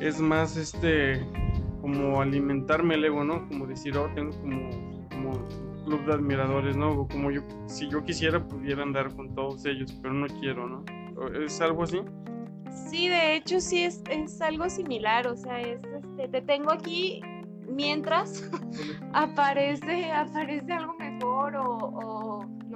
es 0.01 0.21
más 0.21 0.57
este 0.57 1.25
como 1.93 2.21
alimentarme 2.21 2.97
el 2.97 3.05
ego, 3.07 3.25
¿no? 3.25 3.49
Como 3.49 3.67
decir, 3.67 3.97
oh, 3.97 4.11
tengo 4.15 4.31
como, 4.41 4.71
como 5.09 5.33
club 5.85 6.05
de 6.05 6.13
admiradores, 6.13 6.77
¿no? 6.77 7.09
como 7.09 7.31
yo, 7.31 7.41
si 7.67 7.89
yo 7.89 8.05
quisiera 8.05 8.47
pudiera 8.47 8.83
andar 8.83 9.15
con 9.17 9.35
todos 9.35 9.65
ellos, 9.65 9.99
pero 10.03 10.13
no 10.13 10.27
quiero, 10.41 10.69
¿no? 10.69 10.85
¿Es 11.43 11.61
algo 11.61 11.85
así? 11.85 12.01
Sí, 12.91 13.09
de 13.09 13.37
hecho 13.37 13.61
sí 13.61 13.85
es, 13.85 14.03
es 14.11 14.41
algo 14.43 14.69
similar, 14.69 15.27
o 15.27 15.37
sea, 15.37 15.61
es, 15.61 15.81
este, 15.83 16.29
te 16.29 16.43
tengo 16.43 16.71
aquí 16.71 17.23
mientras 17.67 18.51
aparece, 19.15 20.11
aparece 20.13 20.71
algo 20.73 20.95
mejor 20.95 21.57
o, 21.57 21.65
o, 21.65 22.28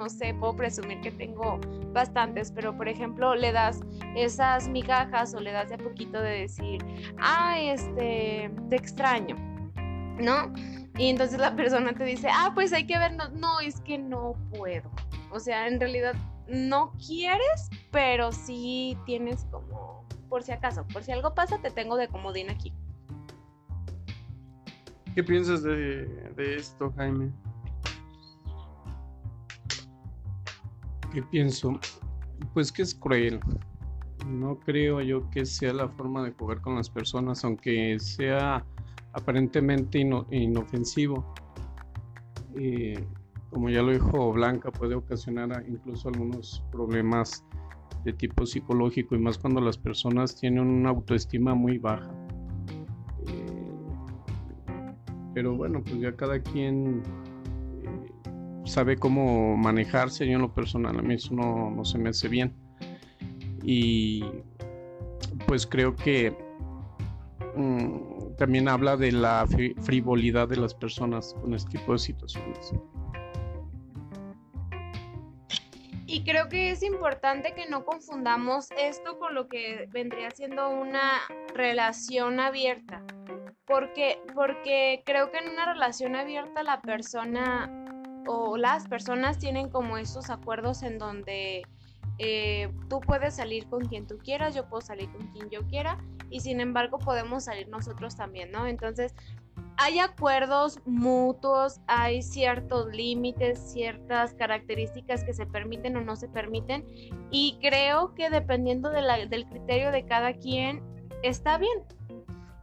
no 0.02 0.08
sé, 0.08 0.34
puedo 0.34 0.56
presumir 0.56 1.00
que 1.00 1.12
tengo 1.12 1.60
bastantes, 1.92 2.50
pero 2.50 2.76
por 2.76 2.88
ejemplo 2.88 3.36
le 3.36 3.52
das 3.52 3.80
esas 4.16 4.66
migajas 4.68 5.32
o 5.32 5.40
le 5.40 5.52
das 5.52 5.68
de 5.68 5.76
a 5.76 5.78
poquito 5.78 6.20
de 6.20 6.40
decir, 6.40 6.84
ah, 7.20 7.54
este, 7.60 8.50
te 8.68 8.76
extraño, 8.76 9.36
¿no? 10.18 10.52
Y 10.98 11.08
entonces 11.08 11.38
la 11.38 11.54
persona 11.54 11.92
te 11.94 12.02
dice, 12.02 12.28
ah, 12.32 12.50
pues 12.52 12.72
hay 12.72 12.84
que 12.84 12.98
vernos. 12.98 13.32
No, 13.32 13.60
es 13.60 13.80
que 13.80 13.96
no 13.96 14.34
puedo. 14.50 14.90
O 15.30 15.38
sea, 15.38 15.68
en 15.68 15.78
realidad 15.78 16.14
no 16.48 16.92
quieres, 17.06 17.70
pero 17.92 18.32
sí 18.32 18.98
tienes 19.06 19.46
como, 19.52 20.04
por 20.28 20.42
si 20.42 20.50
acaso, 20.50 20.84
por 20.92 21.04
si 21.04 21.12
algo 21.12 21.32
pasa, 21.32 21.58
te 21.62 21.70
tengo 21.70 21.96
de 21.96 22.08
comodín 22.08 22.50
aquí. 22.50 22.74
¿Qué 25.14 25.22
piensas 25.22 25.62
de, 25.62 26.06
de 26.34 26.56
esto, 26.56 26.92
Jaime? 26.96 27.30
¿Qué 31.12 31.22
pienso? 31.22 31.78
Pues 32.54 32.72
que 32.72 32.82
es 32.82 32.94
cruel. 32.94 33.38
No 34.26 34.58
creo 34.58 35.02
yo 35.02 35.28
que 35.30 35.44
sea 35.44 35.72
la 35.74 35.88
forma 35.88 36.24
de 36.24 36.32
jugar 36.32 36.60
con 36.62 36.76
las 36.76 36.88
personas, 36.88 37.44
aunque 37.44 37.98
sea 37.98 38.64
aparentemente 39.12 39.98
inofensivo. 40.30 41.34
como 43.50 43.68
ya 43.68 43.82
lo 43.82 43.92
dijo 43.92 44.32
Blanca, 44.32 44.70
puede 44.70 44.94
ocasionar 44.94 45.64
incluso 45.68 46.08
algunos 46.08 46.64
problemas 46.72 47.44
de 48.04 48.12
tipo 48.14 48.46
psicológico 48.46 49.14
y 49.14 49.18
más 49.18 49.38
cuando 49.38 49.60
las 49.60 49.76
personas 49.76 50.34
tienen 50.34 50.66
una 50.66 50.90
autoestima 50.90 51.54
muy 51.54 51.78
baja. 51.78 52.10
Eh, 53.28 53.72
pero 55.34 55.56
bueno, 55.56 55.82
pues 55.82 56.00
ya 56.00 56.16
cada 56.16 56.40
quien 56.40 57.02
eh, 57.04 57.31
sabe 58.64 58.96
cómo 58.96 59.56
manejarse. 59.56 60.26
Yo 60.26 60.34
en 60.34 60.42
lo 60.42 60.54
personal 60.54 60.98
a 60.98 61.02
mí 61.02 61.14
eso 61.14 61.34
no, 61.34 61.70
no 61.70 61.84
se 61.84 61.98
me 61.98 62.10
hace 62.10 62.28
bien. 62.28 62.54
Y 63.64 64.24
pues 65.46 65.66
creo 65.66 65.94
que 65.94 66.36
Mm, 67.54 68.34
también 68.38 68.68
habla 68.68 68.96
de 68.96 69.12
la 69.12 69.46
frivolidad 69.82 70.48
de 70.48 70.56
las 70.56 70.74
personas 70.74 71.34
con 71.40 71.54
este 71.54 71.78
tipo 71.78 71.92
de 71.92 71.98
situaciones. 71.98 72.72
Y 76.06 76.24
creo 76.24 76.48
que 76.48 76.70
es 76.70 76.82
importante 76.82 77.54
que 77.54 77.68
no 77.68 77.84
confundamos 77.84 78.68
esto 78.76 79.18
con 79.18 79.34
lo 79.34 79.48
que 79.48 79.88
vendría 79.90 80.30
siendo 80.30 80.68
una 80.68 81.20
relación 81.54 82.40
abierta. 82.40 83.02
Porque, 83.64 84.18
porque 84.34 85.02
creo 85.06 85.30
que 85.30 85.38
en 85.38 85.48
una 85.48 85.72
relación 85.72 86.16
abierta 86.16 86.62
la 86.62 86.82
persona 86.82 87.81
o 88.26 88.56
las 88.56 88.86
personas 88.88 89.38
tienen 89.38 89.68
como 89.68 89.98
esos 89.98 90.30
acuerdos 90.30 90.82
en 90.82 90.98
donde 90.98 91.62
eh, 92.18 92.70
tú 92.88 93.00
puedes 93.00 93.34
salir 93.34 93.66
con 93.68 93.86
quien 93.86 94.06
tú 94.06 94.18
quieras, 94.18 94.54
yo 94.54 94.68
puedo 94.68 94.80
salir 94.80 95.10
con 95.10 95.26
quien 95.28 95.50
yo 95.50 95.66
quiera 95.66 95.98
y 96.30 96.40
sin 96.40 96.60
embargo 96.60 96.98
podemos 96.98 97.44
salir 97.44 97.68
nosotros 97.68 98.16
también, 98.16 98.50
¿no? 98.52 98.66
Entonces, 98.66 99.14
hay 99.76 99.98
acuerdos 99.98 100.80
mutuos, 100.84 101.80
hay 101.86 102.22
ciertos 102.22 102.94
límites, 102.94 103.58
ciertas 103.58 104.34
características 104.34 105.24
que 105.24 105.32
se 105.32 105.46
permiten 105.46 105.96
o 105.96 106.02
no 106.02 106.16
se 106.16 106.28
permiten 106.28 106.84
y 107.30 107.58
creo 107.60 108.14
que 108.14 108.30
dependiendo 108.30 108.90
del 108.90 109.46
criterio 109.48 109.90
de 109.90 110.04
cada 110.04 110.34
quien 110.34 110.82
está 111.22 111.58
bien. 111.58 111.78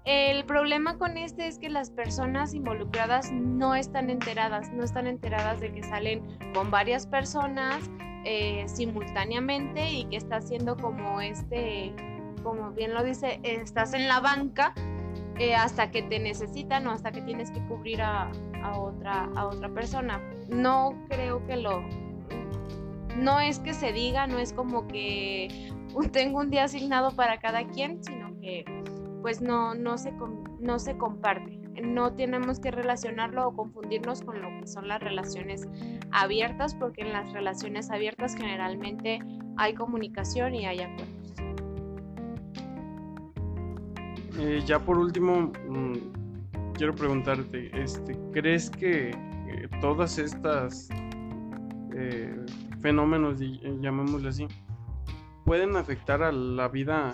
El 0.10 0.44
problema 0.46 0.98
con 0.98 1.18
este 1.18 1.46
es 1.46 1.60
que 1.60 1.70
las 1.70 1.92
personas 1.92 2.56
involucradas 2.56 3.32
no 3.32 3.76
están 3.76 4.10
enteradas, 4.10 4.72
no 4.74 4.84
están 4.84 5.06
enteradas 5.06 5.60
de 5.60 5.72
que 5.72 5.84
salen 5.84 6.24
con 6.56 6.72
varias 6.72 7.06
personas 7.06 7.88
eh, 8.26 8.64
simultáneamente 8.66 9.88
y 9.88 10.06
que 10.06 10.18
está 10.18 10.38
haciendo 10.38 10.76
como 10.78 11.22
este 11.22 11.94
como 12.42 12.72
bien 12.72 12.96
lo 12.96 13.04
dice, 13.04 13.40
estás 13.44 13.94
en 13.94 14.08
la 14.08 14.20
banca 14.20 14.74
eh, 15.38 15.54
hasta 15.54 15.92
que 15.92 16.02
te 16.02 16.18
necesitan 16.18 16.88
o 16.88 16.92
hasta 16.92 17.12
que 17.12 17.22
tienes 17.22 17.52
que 17.52 17.64
cubrir 17.68 18.02
a, 18.02 18.32
otra, 18.78 19.30
a 19.36 19.46
otra 19.46 19.70
persona. 19.70 20.20
No 20.48 21.06
creo 21.08 21.46
que 21.46 21.56
lo... 21.56 21.84
No 23.16 23.40
es 23.40 23.60
que 23.60 23.76
se 23.76 23.94
diga, 23.94 24.26
no 24.26 24.40
es 24.40 24.54
como 24.54 24.88
que 24.88 25.72
tengo 26.12 26.40
un 26.40 26.50
día 26.50 26.64
asignado 26.64 27.12
para 27.12 27.40
cada 27.40 27.68
quien, 27.68 28.04
sino 28.04 28.36
que 28.40 28.66
pues 29.22 29.42
no, 29.42 29.76
no, 29.76 29.98
se, 29.98 30.14
no 30.60 30.80
se 30.80 30.98
comparte. 30.98 31.58
No 31.82 32.14
tenemos 32.14 32.60
que 32.60 32.72
relacionarlo 32.72 33.48
o 33.48 33.56
confundirnos 33.56 34.22
con 34.22 34.42
lo 34.42 34.50
que 34.60 34.68
son 34.68 34.88
las 34.88 35.00
relaciones 35.00 35.68
abiertas, 36.12 36.76
porque 36.76 37.02
en 37.02 37.14
las 37.14 37.32
relaciones 37.32 37.90
abiertas 37.90 38.36
generalmente 38.36 39.20
hay 39.58 39.74
comunicación 39.74 40.56
y 40.56 40.66
hay 40.66 40.82
acuerdo. 40.82 41.14
Eh, 44.40 44.62
ya 44.66 44.80
por 44.80 44.98
último, 44.98 45.52
mm, 45.68 46.74
quiero 46.74 46.96
preguntarte, 46.96 47.72
este, 47.82 48.18
¿crees 48.32 48.70
que 48.70 49.12
todas 49.82 50.18
estas 50.18 50.90
eh, 51.94 52.36
fenómenos, 52.82 53.42
eh, 53.42 53.60
llamémosle 53.82 54.30
así, 54.30 54.48
pueden 55.46 55.76
afectar 55.76 56.24
a 56.24 56.32
la 56.32 56.68
vida 56.68 57.14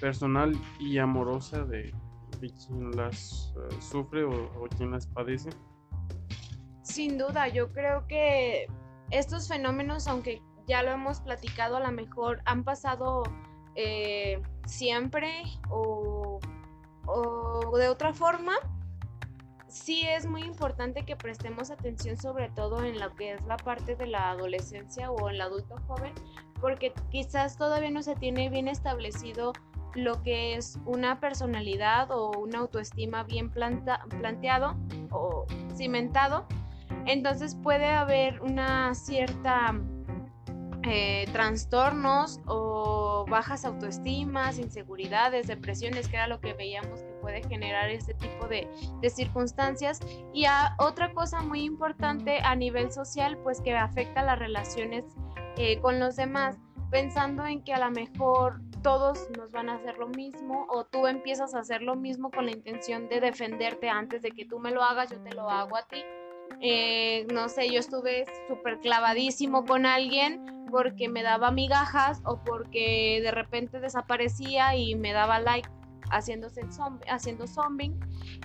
personal 0.00 0.58
y 0.78 0.98
amorosa 0.98 1.64
de, 1.64 1.94
quien 2.40 2.90
las 2.92 3.52
sufre 3.80 4.24
o, 4.24 4.30
o 4.30 4.68
quien 4.76 4.90
las 4.90 5.06
padece? 5.06 5.50
Sin 6.82 7.18
duda, 7.18 7.48
yo 7.48 7.72
creo 7.72 8.06
que 8.06 8.66
estos 9.10 9.48
fenómenos, 9.48 10.06
aunque 10.06 10.42
ya 10.66 10.82
lo 10.82 10.90
hemos 10.90 11.20
platicado, 11.20 11.76
a 11.76 11.80
lo 11.80 11.92
mejor 11.92 12.40
han 12.44 12.64
pasado 12.64 13.22
eh, 13.74 14.40
siempre 14.66 15.42
o, 15.70 16.40
o 17.06 17.78
de 17.78 17.88
otra 17.88 18.12
forma, 18.12 18.54
sí 19.68 20.02
es 20.08 20.26
muy 20.26 20.42
importante 20.42 21.04
que 21.04 21.16
prestemos 21.16 21.70
atención 21.70 22.16
sobre 22.16 22.48
todo 22.50 22.82
en 22.84 22.98
lo 22.98 23.14
que 23.14 23.34
es 23.34 23.42
la 23.46 23.56
parte 23.56 23.94
de 23.94 24.06
la 24.06 24.30
adolescencia 24.30 25.10
o 25.10 25.28
el 25.28 25.40
adulto 25.40 25.76
joven, 25.86 26.12
porque 26.60 26.92
quizás 27.10 27.56
todavía 27.56 27.90
no 27.90 28.02
se 28.02 28.16
tiene 28.16 28.48
bien 28.48 28.68
establecido 28.68 29.52
lo 29.94 30.22
que 30.22 30.56
es 30.56 30.78
una 30.84 31.20
personalidad 31.20 32.10
o 32.10 32.30
una 32.38 32.58
autoestima 32.58 33.22
bien 33.24 33.50
planteado 33.50 34.76
o 35.10 35.46
cimentado. 35.74 36.46
Entonces 37.06 37.56
puede 37.62 37.86
haber 37.86 38.40
una 38.42 38.94
cierta 38.94 39.74
eh, 40.88 41.26
trastornos 41.32 42.40
o 42.46 43.26
bajas 43.28 43.64
autoestimas, 43.64 44.56
inseguridades, 44.58 45.48
depresiones, 45.48 46.06
que 46.06 46.14
era 46.14 46.28
lo 46.28 46.40
que 46.40 46.52
veíamos 46.52 47.00
que 47.00 47.12
puede 47.20 47.42
generar 47.42 47.90
este 47.90 48.14
tipo 48.14 48.46
de, 48.46 48.68
circunstancias. 49.10 49.98
Y 50.32 50.44
otra 50.78 51.12
cosa 51.12 51.42
muy 51.42 51.62
importante 51.64 52.38
a 52.40 52.54
nivel 52.54 52.92
social, 52.92 53.36
pues 53.38 53.60
que 53.60 53.74
afecta 53.74 54.22
las 54.22 54.38
relaciones 54.38 55.04
eh, 55.56 55.80
con 55.80 55.98
los 55.98 56.14
demás, 56.14 56.56
pensando 56.90 57.46
en 57.46 57.62
que 57.62 57.72
a 57.72 57.78
lo 57.78 57.90
mejor 57.90 58.60
todos 58.82 59.28
nos 59.36 59.50
van 59.50 59.68
a 59.68 59.74
hacer 59.74 59.98
lo 59.98 60.08
mismo 60.08 60.66
o 60.70 60.84
tú 60.84 61.06
empiezas 61.06 61.54
a 61.54 61.60
hacer 61.60 61.82
lo 61.82 61.96
mismo 61.96 62.30
con 62.30 62.46
la 62.46 62.52
intención 62.52 63.08
de 63.08 63.20
defenderte 63.20 63.88
antes 63.88 64.22
de 64.22 64.30
que 64.30 64.44
tú 64.44 64.58
me 64.58 64.70
lo 64.70 64.82
hagas, 64.82 65.10
yo 65.10 65.20
te 65.20 65.32
lo 65.34 65.50
hago 65.50 65.76
a 65.76 65.82
ti. 65.82 66.04
Eh, 66.60 67.26
no 67.32 67.48
sé, 67.48 67.68
yo 67.70 67.80
estuve 67.80 68.24
súper 68.48 68.78
clavadísimo 68.78 69.64
con 69.64 69.84
alguien 69.86 70.66
porque 70.70 71.08
me 71.08 71.22
daba 71.22 71.50
migajas 71.50 72.20
o 72.24 72.42
porque 72.44 73.20
de 73.22 73.30
repente 73.30 73.80
desaparecía 73.80 74.76
y 74.76 74.94
me 74.94 75.12
daba 75.12 75.40
like 75.40 75.68
haciéndose 76.10 76.62
haciendo 77.08 77.46
zombie 77.46 77.92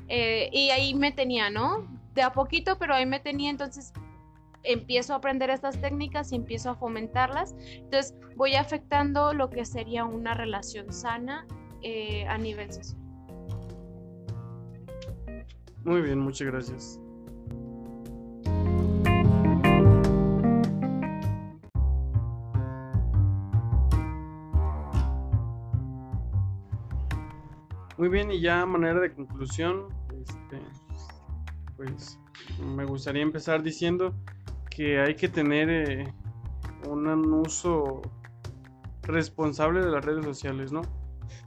eh, 0.07 0.49
y 0.51 0.71
ahí 0.71 0.93
me 0.93 1.11
tenía, 1.11 1.49
¿no? 1.49 1.87
De 2.13 2.21
a 2.21 2.31
poquito, 2.31 2.77
pero 2.77 2.95
ahí 2.95 3.05
me 3.05 3.19
tenía, 3.19 3.49
entonces 3.49 3.93
empiezo 4.63 5.13
a 5.13 5.17
aprender 5.17 5.49
estas 5.49 5.79
técnicas 5.79 6.31
y 6.31 6.35
empiezo 6.35 6.71
a 6.71 6.75
fomentarlas, 6.75 7.55
entonces 7.73 8.15
voy 8.35 8.55
afectando 8.55 9.33
lo 9.33 9.49
que 9.49 9.65
sería 9.65 10.05
una 10.05 10.33
relación 10.33 10.91
sana 10.91 11.45
eh, 11.81 12.25
a 12.27 12.37
nivel 12.37 12.71
social. 12.71 12.99
Muy 15.83 16.01
bien, 16.01 16.19
muchas 16.19 16.47
gracias. 16.47 16.99
Muy 27.97 28.09
bien, 28.09 28.31
y 28.31 28.41
ya 28.41 28.61
a 28.61 28.65
manera 28.65 28.99
de 28.99 29.13
conclusión, 29.13 29.89
este, 30.21 30.59
pues 31.77 32.19
me 32.59 32.83
gustaría 32.83 33.21
empezar 33.21 33.61
diciendo 33.61 34.15
que 34.75 34.99
hay 34.99 35.15
que 35.15 35.27
tener 35.27 35.69
eh, 35.69 36.13
un 36.89 37.07
uso 37.33 38.01
responsable 39.03 39.81
de 39.81 39.91
las 39.91 40.03
redes 40.03 40.25
sociales, 40.25 40.71
¿no? 40.71 40.81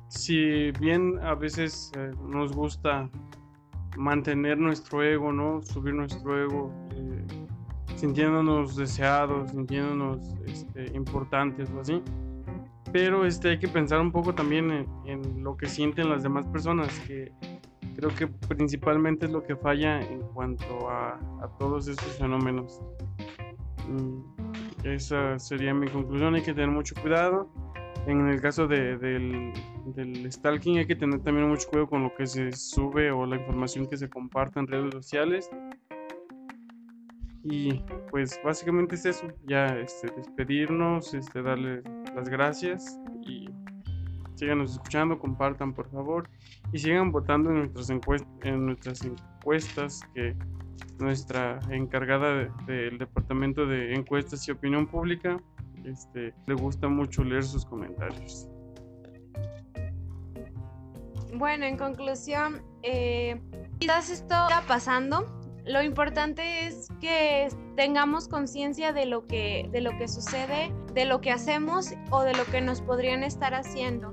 Si 0.08 0.70
bien 0.72 1.18
a 1.22 1.34
veces 1.34 1.90
eh, 1.96 2.12
nos 2.28 2.52
gusta 2.52 3.10
mantener 3.96 4.58
nuestro 4.58 5.02
ego, 5.02 5.32
¿no? 5.32 5.60
Subir 5.62 5.94
nuestro 5.94 6.40
ego, 6.40 6.72
eh, 6.92 7.24
sintiéndonos 7.96 8.76
deseados, 8.76 9.50
sintiéndonos 9.50 10.34
este, 10.46 10.86
importantes 10.94 11.68
o 11.70 11.80
así 11.80 12.00
pero 12.94 13.26
este, 13.26 13.48
hay 13.48 13.58
que 13.58 13.66
pensar 13.66 14.00
un 14.00 14.12
poco 14.12 14.36
también 14.36 14.86
en, 15.04 15.42
lo 15.42 15.56
que 15.56 15.66
sienten 15.66 16.08
las 16.08 16.22
demás 16.22 16.46
personas, 16.46 16.96
que 17.00 17.32
creo 17.96 18.14
que 18.14 18.28
principalmente 18.28 19.26
es 19.26 19.32
lo 19.32 19.42
que 19.42 19.56
falla 19.56 20.00
en 20.00 20.20
cuanto 20.20 20.88
a, 20.88 21.18
todos 21.58 21.88
estos 21.88 22.06
fenómenos. 22.18 22.80
Mm, 23.88 24.86
esa 24.86 25.38
sería 25.38 25.74
mi 25.74 25.88
conclusión, 25.88 26.34
hay 26.34 26.42
que 26.42 26.54
tener 26.54 26.70
mucho 26.70 26.94
cuidado. 27.00 27.48
En 28.06 28.28
el 28.28 28.40
caso 28.40 28.66
de, 28.66 28.98
del, 28.98 29.52
del 29.94 30.30
stalking 30.30 30.78
hay 30.78 30.86
que 30.86 30.96
tener 30.96 31.20
también 31.20 31.48
mucho 31.48 31.68
cuidado 31.68 31.88
con 31.88 32.02
lo 32.02 32.14
que 32.14 32.26
se 32.26 32.52
sube 32.52 33.10
o 33.10 33.24
la 33.24 33.36
información 33.36 33.86
que 33.86 33.96
se 33.96 34.10
comparte 34.10 34.60
en 34.60 34.66
redes 34.66 34.92
sociales. 34.92 35.48
Y 37.44 37.80
pues 38.10 38.40
básicamente 38.42 38.94
es 38.94 39.04
eso, 39.04 39.26
ya 39.46 39.66
este, 39.78 40.10
despedirnos, 40.16 41.12
este, 41.12 41.42
darle 41.42 41.82
las 42.14 42.28
gracias 42.28 42.98
y 43.26 43.48
síganos 44.34 44.72
escuchando, 44.72 45.18
compartan 45.18 45.74
por 45.74 45.90
favor 45.90 46.28
y 46.72 46.78
sigan 46.78 47.12
votando 47.12 47.50
en 47.50 47.58
nuestras, 47.58 47.90
encuestas, 47.90 48.30
en 48.42 48.66
nuestras 48.66 49.04
encuestas 49.04 50.00
que 50.14 50.34
nuestra 50.98 51.60
encargada 51.70 52.48
del 52.66 52.98
Departamento 52.98 53.66
de 53.66 53.94
Encuestas 53.94 54.46
y 54.48 54.52
Opinión 54.52 54.86
Pública 54.86 55.40
este, 55.84 56.34
le 56.46 56.54
gusta 56.54 56.88
mucho 56.88 57.22
leer 57.24 57.44
sus 57.44 57.64
comentarios. 57.64 58.48
Bueno, 61.34 61.66
en 61.66 61.76
conclusión, 61.76 62.62
eh, 62.82 63.40
quizás 63.78 64.08
esto 64.08 64.34
está 64.34 64.62
pasando, 64.68 65.26
lo 65.66 65.82
importante 65.82 66.66
es 66.66 66.88
que 67.00 67.48
tengamos 67.74 68.28
conciencia 68.28 68.92
de 68.92 69.06
lo 69.06 69.26
que 69.26 69.68
de 69.72 69.80
lo 69.80 69.96
que 69.96 70.08
sucede, 70.08 70.72
de 70.92 71.06
lo 71.06 71.20
que 71.20 71.30
hacemos 71.32 71.94
o 72.10 72.22
de 72.22 72.34
lo 72.34 72.44
que 72.44 72.60
nos 72.60 72.82
podrían 72.82 73.24
estar 73.24 73.54
haciendo, 73.54 74.12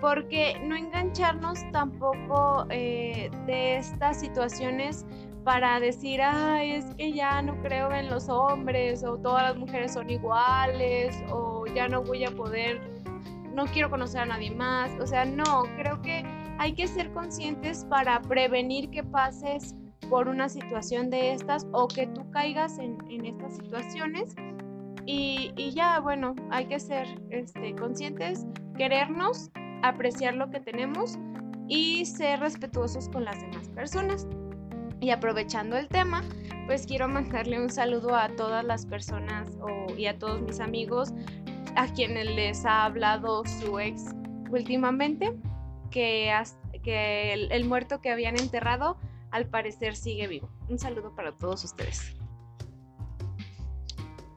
porque 0.00 0.56
no 0.64 0.76
engancharnos 0.76 1.58
tampoco 1.72 2.66
eh, 2.70 3.30
de 3.46 3.76
estas 3.76 4.20
situaciones 4.20 5.04
para 5.44 5.78
decir, 5.78 6.20
ay, 6.22 6.72
es 6.72 6.94
que 6.94 7.12
ya 7.12 7.42
no 7.42 7.60
creo 7.62 7.92
en 7.92 8.08
los 8.08 8.28
hombres 8.28 9.04
o 9.04 9.18
todas 9.18 9.42
las 9.42 9.56
mujeres 9.56 9.92
son 9.92 10.08
iguales 10.08 11.14
o 11.30 11.66
ya 11.66 11.86
no 11.86 12.02
voy 12.02 12.24
a 12.24 12.30
poder, 12.30 12.80
no 13.52 13.66
quiero 13.66 13.90
conocer 13.90 14.22
a 14.22 14.26
nadie 14.26 14.50
más. 14.50 14.90
O 15.00 15.06
sea, 15.06 15.26
no, 15.26 15.64
creo 15.76 16.00
que 16.00 16.24
hay 16.58 16.72
que 16.72 16.86
ser 16.86 17.12
conscientes 17.12 17.84
para 17.90 18.22
prevenir 18.22 18.88
que 18.90 19.04
pases 19.04 19.76
por 20.08 20.28
una 20.28 20.48
situación 20.48 21.10
de 21.10 21.32
estas 21.32 21.66
o 21.72 21.88
que 21.88 22.06
tú 22.06 22.28
caigas 22.30 22.78
en, 22.78 22.98
estas 23.24 23.56
situaciones. 23.56 24.34
Y, 25.06 25.52
ya, 25.74 26.00
bueno, 26.00 26.34
hay 26.50 26.66
que 26.66 26.80
ser 26.80 27.06
este, 27.28 27.74
conscientes, 27.74 28.46
querernos, 28.78 29.50
apreciar 29.82 30.34
lo 30.34 30.48
que 30.50 30.60
tenemos 30.60 31.18
y 31.68 32.06
ser 32.06 32.40
respetuosos 32.40 33.10
con 33.10 33.26
las 33.26 33.38
demás 33.42 33.68
personas. 33.68 34.26
Y 35.04 35.10
aprovechando 35.10 35.76
el 35.76 35.86
tema, 35.88 36.24
pues 36.64 36.86
quiero 36.86 37.08
mandarle 37.08 37.60
un 37.60 37.68
saludo 37.68 38.16
a 38.16 38.30
todas 38.30 38.64
las 38.64 38.86
personas 38.86 39.50
y 39.98 40.06
a 40.06 40.18
todos 40.18 40.40
mis 40.40 40.60
amigos 40.60 41.12
a 41.76 41.92
quienes 41.92 42.24
les 42.34 42.64
ha 42.64 42.86
hablado 42.86 43.42
su 43.44 43.78
ex 43.78 44.14
últimamente, 44.50 45.38
que, 45.90 46.32
que 46.82 47.34
el 47.34 47.64
muerto 47.66 48.00
que 48.00 48.12
habían 48.12 48.40
enterrado 48.40 48.96
al 49.30 49.46
parecer 49.46 49.94
sigue 49.94 50.26
vivo. 50.26 50.48
Un 50.70 50.78
saludo 50.78 51.14
para 51.14 51.32
todos 51.32 51.64
ustedes. 51.64 52.16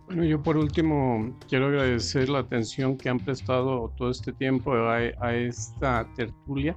Bueno, 0.08 0.26
yo 0.26 0.44
por 0.44 0.58
último 0.58 1.34
quiero 1.48 1.68
agradecer 1.68 2.28
la 2.28 2.40
atención 2.40 2.98
que 2.98 3.08
han 3.08 3.20
prestado 3.20 3.94
todo 3.96 4.10
este 4.10 4.34
tiempo 4.34 4.74
a, 4.74 5.34
esta 5.34 6.06
tertulia 6.18 6.76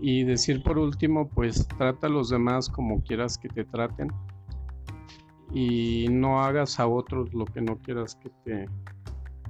y 0.00 0.24
decir 0.24 0.62
por 0.62 0.78
último, 0.78 1.28
pues 1.28 1.66
trata 1.78 2.06
a 2.06 2.10
los 2.10 2.30
demás 2.30 2.68
como 2.68 3.02
quieras 3.02 3.38
que 3.38 3.48
te 3.48 3.64
traten 3.64 4.08
y 5.54 6.06
no 6.10 6.42
hagas 6.42 6.80
a 6.80 6.86
otros 6.86 7.32
lo 7.34 7.44
que 7.44 7.60
no 7.60 7.76
quieras 7.78 8.16
que 8.16 8.30
te, 8.44 8.66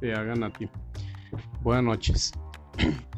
te 0.01 0.15
hagan 0.15 0.43
a 0.43 0.51
ti. 0.51 0.69
Buenas 1.63 1.85
noches. 1.85 2.33